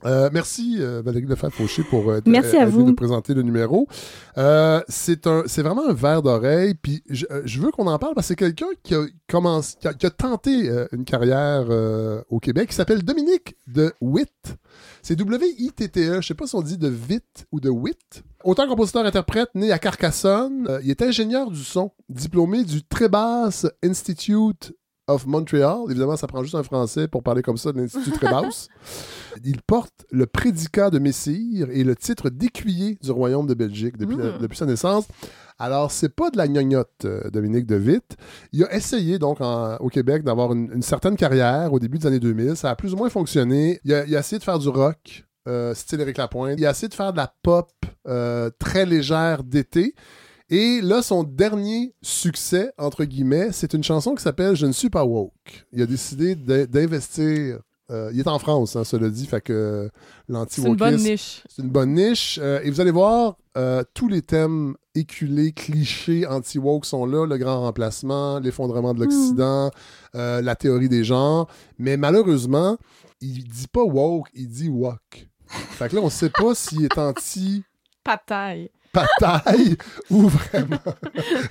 [0.05, 2.93] Euh, merci euh, Valérie Lefebvre-Fauché pour euh, Merci à vous.
[2.93, 3.87] présenter le numéro.
[4.37, 7.97] Euh, c'est un, c'est vraiment un verre d'oreille, puis je, euh, je veux qu'on en
[7.97, 11.65] parle parce que c'est quelqu'un qui a commencé, qui a, qui a tenté une carrière
[12.29, 14.55] au Québec, qui s'appelle Dominique de Witt.
[15.01, 16.21] C'est W-I-T-T-E.
[16.21, 18.23] Je sais pas si on dit de Witt ou de Witt.
[18.43, 24.73] Auteur, compositeur, interprète, né à Carcassonne, il est ingénieur du son, diplômé du Trebas Institute
[25.07, 25.79] of Montreal.
[25.89, 28.67] Évidemment, ça prend juste un français pour parler comme ça de l'Institut Trebas.
[29.43, 34.15] Il porte le prédicat de Messire et le titre d'écuyer du Royaume de Belgique depuis,
[34.15, 34.37] Mm.
[34.39, 35.05] depuis sa naissance.
[35.59, 38.17] Alors, c'est pas de la gnognotte, euh, Dominique de Witt.
[38.51, 42.07] Il a essayé, donc, en- au Québec, d'avoir une, une certaine carrière au début des
[42.07, 42.55] années 2000.
[42.57, 43.79] Ça a plus ou moins fonctionné.
[43.85, 46.55] Il a, il a essayé de faire du rock, euh, style Éric Lapointe.
[46.57, 47.69] Il a essayé de faire de la pop
[48.07, 49.95] euh, très légère d'été.
[50.49, 54.89] Et là, son dernier succès, entre guillemets, c'est une chanson qui s'appelle Je ne suis
[54.89, 55.65] pas woke.
[55.71, 57.59] Il a décidé d'investir
[57.91, 59.91] Euh, il est en France, hein, cela dit, fait que
[60.27, 61.43] lanti C'est une bonne niche.
[61.47, 62.39] C'est une bonne niche.
[62.41, 67.27] Euh, et vous allez voir, euh, tous les thèmes éculés, clichés, anti-woke sont là.
[67.27, 69.69] Le grand remplacement, l'effondrement de l'Occident,
[70.15, 71.47] euh, la théorie des genres.
[71.77, 72.77] Mais malheureusement,
[73.21, 75.27] il dit pas woke, il dit woke.
[75.47, 77.63] Fait que là, on sait pas s'il est anti
[78.03, 78.71] Pas de taille.
[78.95, 79.77] Bataille
[80.09, 80.79] ou vraiment,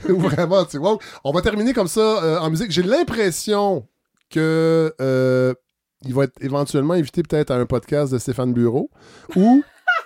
[0.09, 1.03] ou vraiment anti-woke.
[1.25, 2.71] On va terminer comme ça euh, en musique.
[2.71, 3.87] J'ai l'impression
[4.31, 5.55] que euh,
[6.05, 8.91] il va être éventuellement invité peut-être à un podcast de Stéphane Bureau
[9.37, 9.63] ou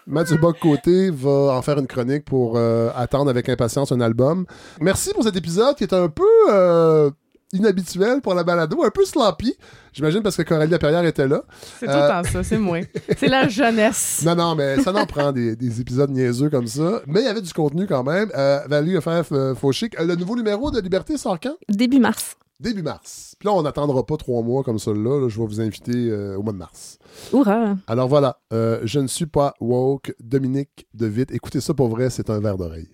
[0.07, 4.47] Mathieu Bock-Côté va en faire une chronique pour euh, attendre avec impatience un album.
[4.81, 7.13] Merci pour cet épisode qui est un peu
[7.53, 9.55] inhabituel pour la balado, un peu sloppy.
[9.93, 11.43] J'imagine parce que Coralie Laperrière était là.
[11.81, 12.81] C'est tout Euh, le temps ça, c'est moi.
[13.19, 14.23] C'est la jeunesse.
[14.25, 17.01] Non, non, mais ça n'en prend des, des épisodes niaiseux comme ça.
[17.07, 18.31] Mais il y avait du contenu quand même.
[18.37, 19.99] Euh, Valérie Lefebvre euh, Fauchic.
[19.99, 21.57] Euh, le nouveau numéro de Liberté sort quand?
[21.69, 22.37] Début mars.
[22.61, 23.35] Début mars.
[23.39, 25.21] Puis là, on n'attendra pas trois mois comme ça là.
[25.21, 25.29] là.
[25.29, 26.99] Je vais vous inviter euh, au mois de mars.
[27.33, 27.77] Hurrah!
[27.87, 30.13] Alors voilà, euh, je ne suis pas woke.
[30.21, 31.31] Dominique De Witt.
[31.33, 32.89] Écoutez ça pour vrai, c'est un verre d'oreille.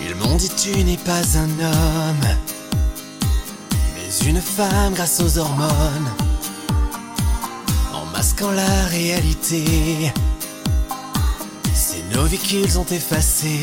[0.00, 2.36] Ils m'ont dit tu n'es pas un homme,
[4.26, 6.10] une femme grâce aux hormones,
[7.94, 10.12] en masquant la réalité.
[11.72, 13.60] Ces nos vies qu'ils ont effacé,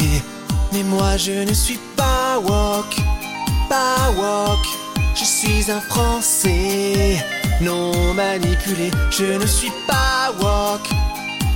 [0.72, 2.98] mais moi je ne suis pas woke,
[3.70, 4.68] pas woke.
[5.16, 7.24] Je suis un Français,
[7.62, 8.92] non manipulé.
[9.12, 10.90] Je ne suis pas woke,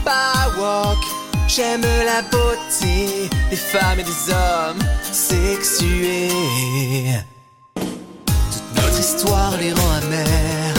[0.03, 1.05] pas woke.
[1.47, 4.79] J'aime la beauté des femmes et des hommes
[5.11, 6.29] sexués.
[9.01, 10.75] Histoire les rend amers.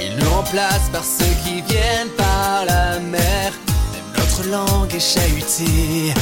[0.00, 3.52] Ils nous remplacent par ceux qui viennent par la mer.
[3.92, 6.14] Même notre langue est chahutée.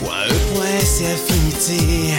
[0.00, 2.14] Point E, point S affinité.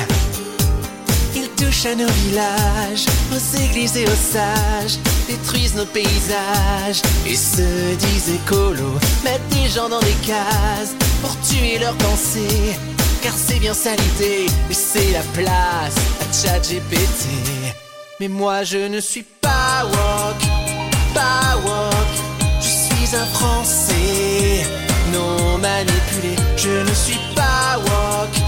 [1.35, 7.95] Ils touchent à nos villages, aux églises et aux sages, détruisent nos paysages et se
[7.95, 10.93] disent écolos, mettent des gens dans des cases
[11.23, 12.77] pour tuer leurs pensées.
[13.25, 17.25] Car c'est bien ça l'idée, laisser la place à ChatGPT.
[18.19, 20.45] Mais moi je ne suis pas woke,
[21.15, 22.17] pas woke.
[22.61, 24.67] Je suis un Français,
[25.11, 26.35] non manipulé.
[26.55, 28.39] Je ne suis pas woke,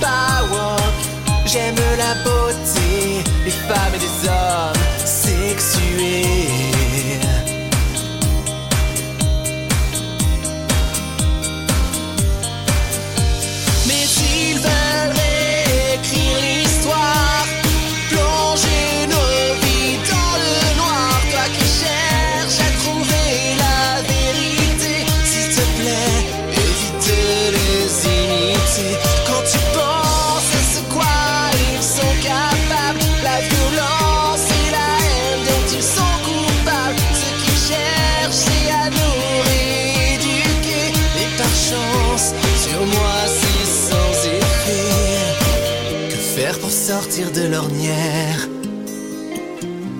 [0.00, 1.46] pas woke.
[1.46, 6.77] J'aime la beauté des femmes et des hommes sexués.
[47.26, 48.48] De l'ornière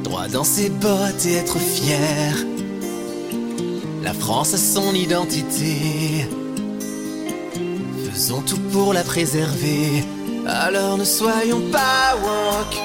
[0.05, 2.33] Droit dans ses bottes et être fier.
[4.05, 6.29] La France a son identité.
[8.09, 10.05] Faisons tout pour la préserver.
[10.47, 12.77] Alors ne soyons pas woke,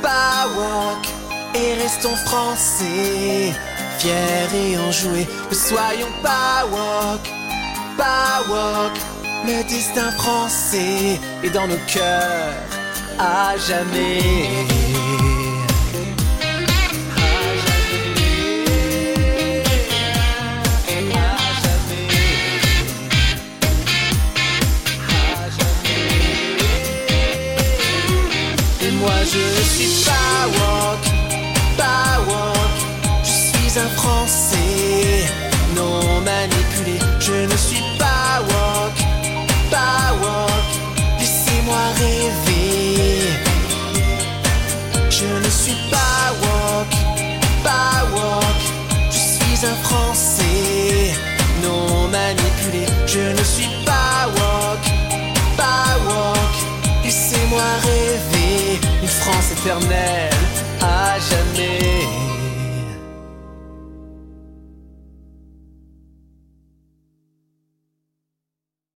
[0.00, 1.08] pas woke,
[1.54, 3.52] et restons français,
[3.98, 5.26] fiers et enjoués.
[5.50, 7.28] Ne soyons pas woke,
[7.98, 9.00] pas woke.
[9.46, 12.83] Le destin français est dans nos cœurs
[13.18, 14.18] à jamais.
[28.80, 31.08] Et moi je ne suis pas woke.
[33.22, 35.26] Je suis un Français,
[35.76, 36.98] non manipulé.
[37.20, 38.40] Je ne suis pas
[39.70, 40.53] pas woke.
[41.64, 43.20] Laissez-moi rêver.
[45.08, 46.96] Je ne suis pas woke,
[47.62, 48.66] pas woke.
[49.10, 51.14] Je suis un Français,
[51.62, 52.84] non manipulé.
[53.06, 54.90] Je ne suis pas woke,
[55.56, 57.02] pas woke.
[57.02, 60.30] Laissez-moi rêver une France éternelle
[60.82, 62.33] à jamais.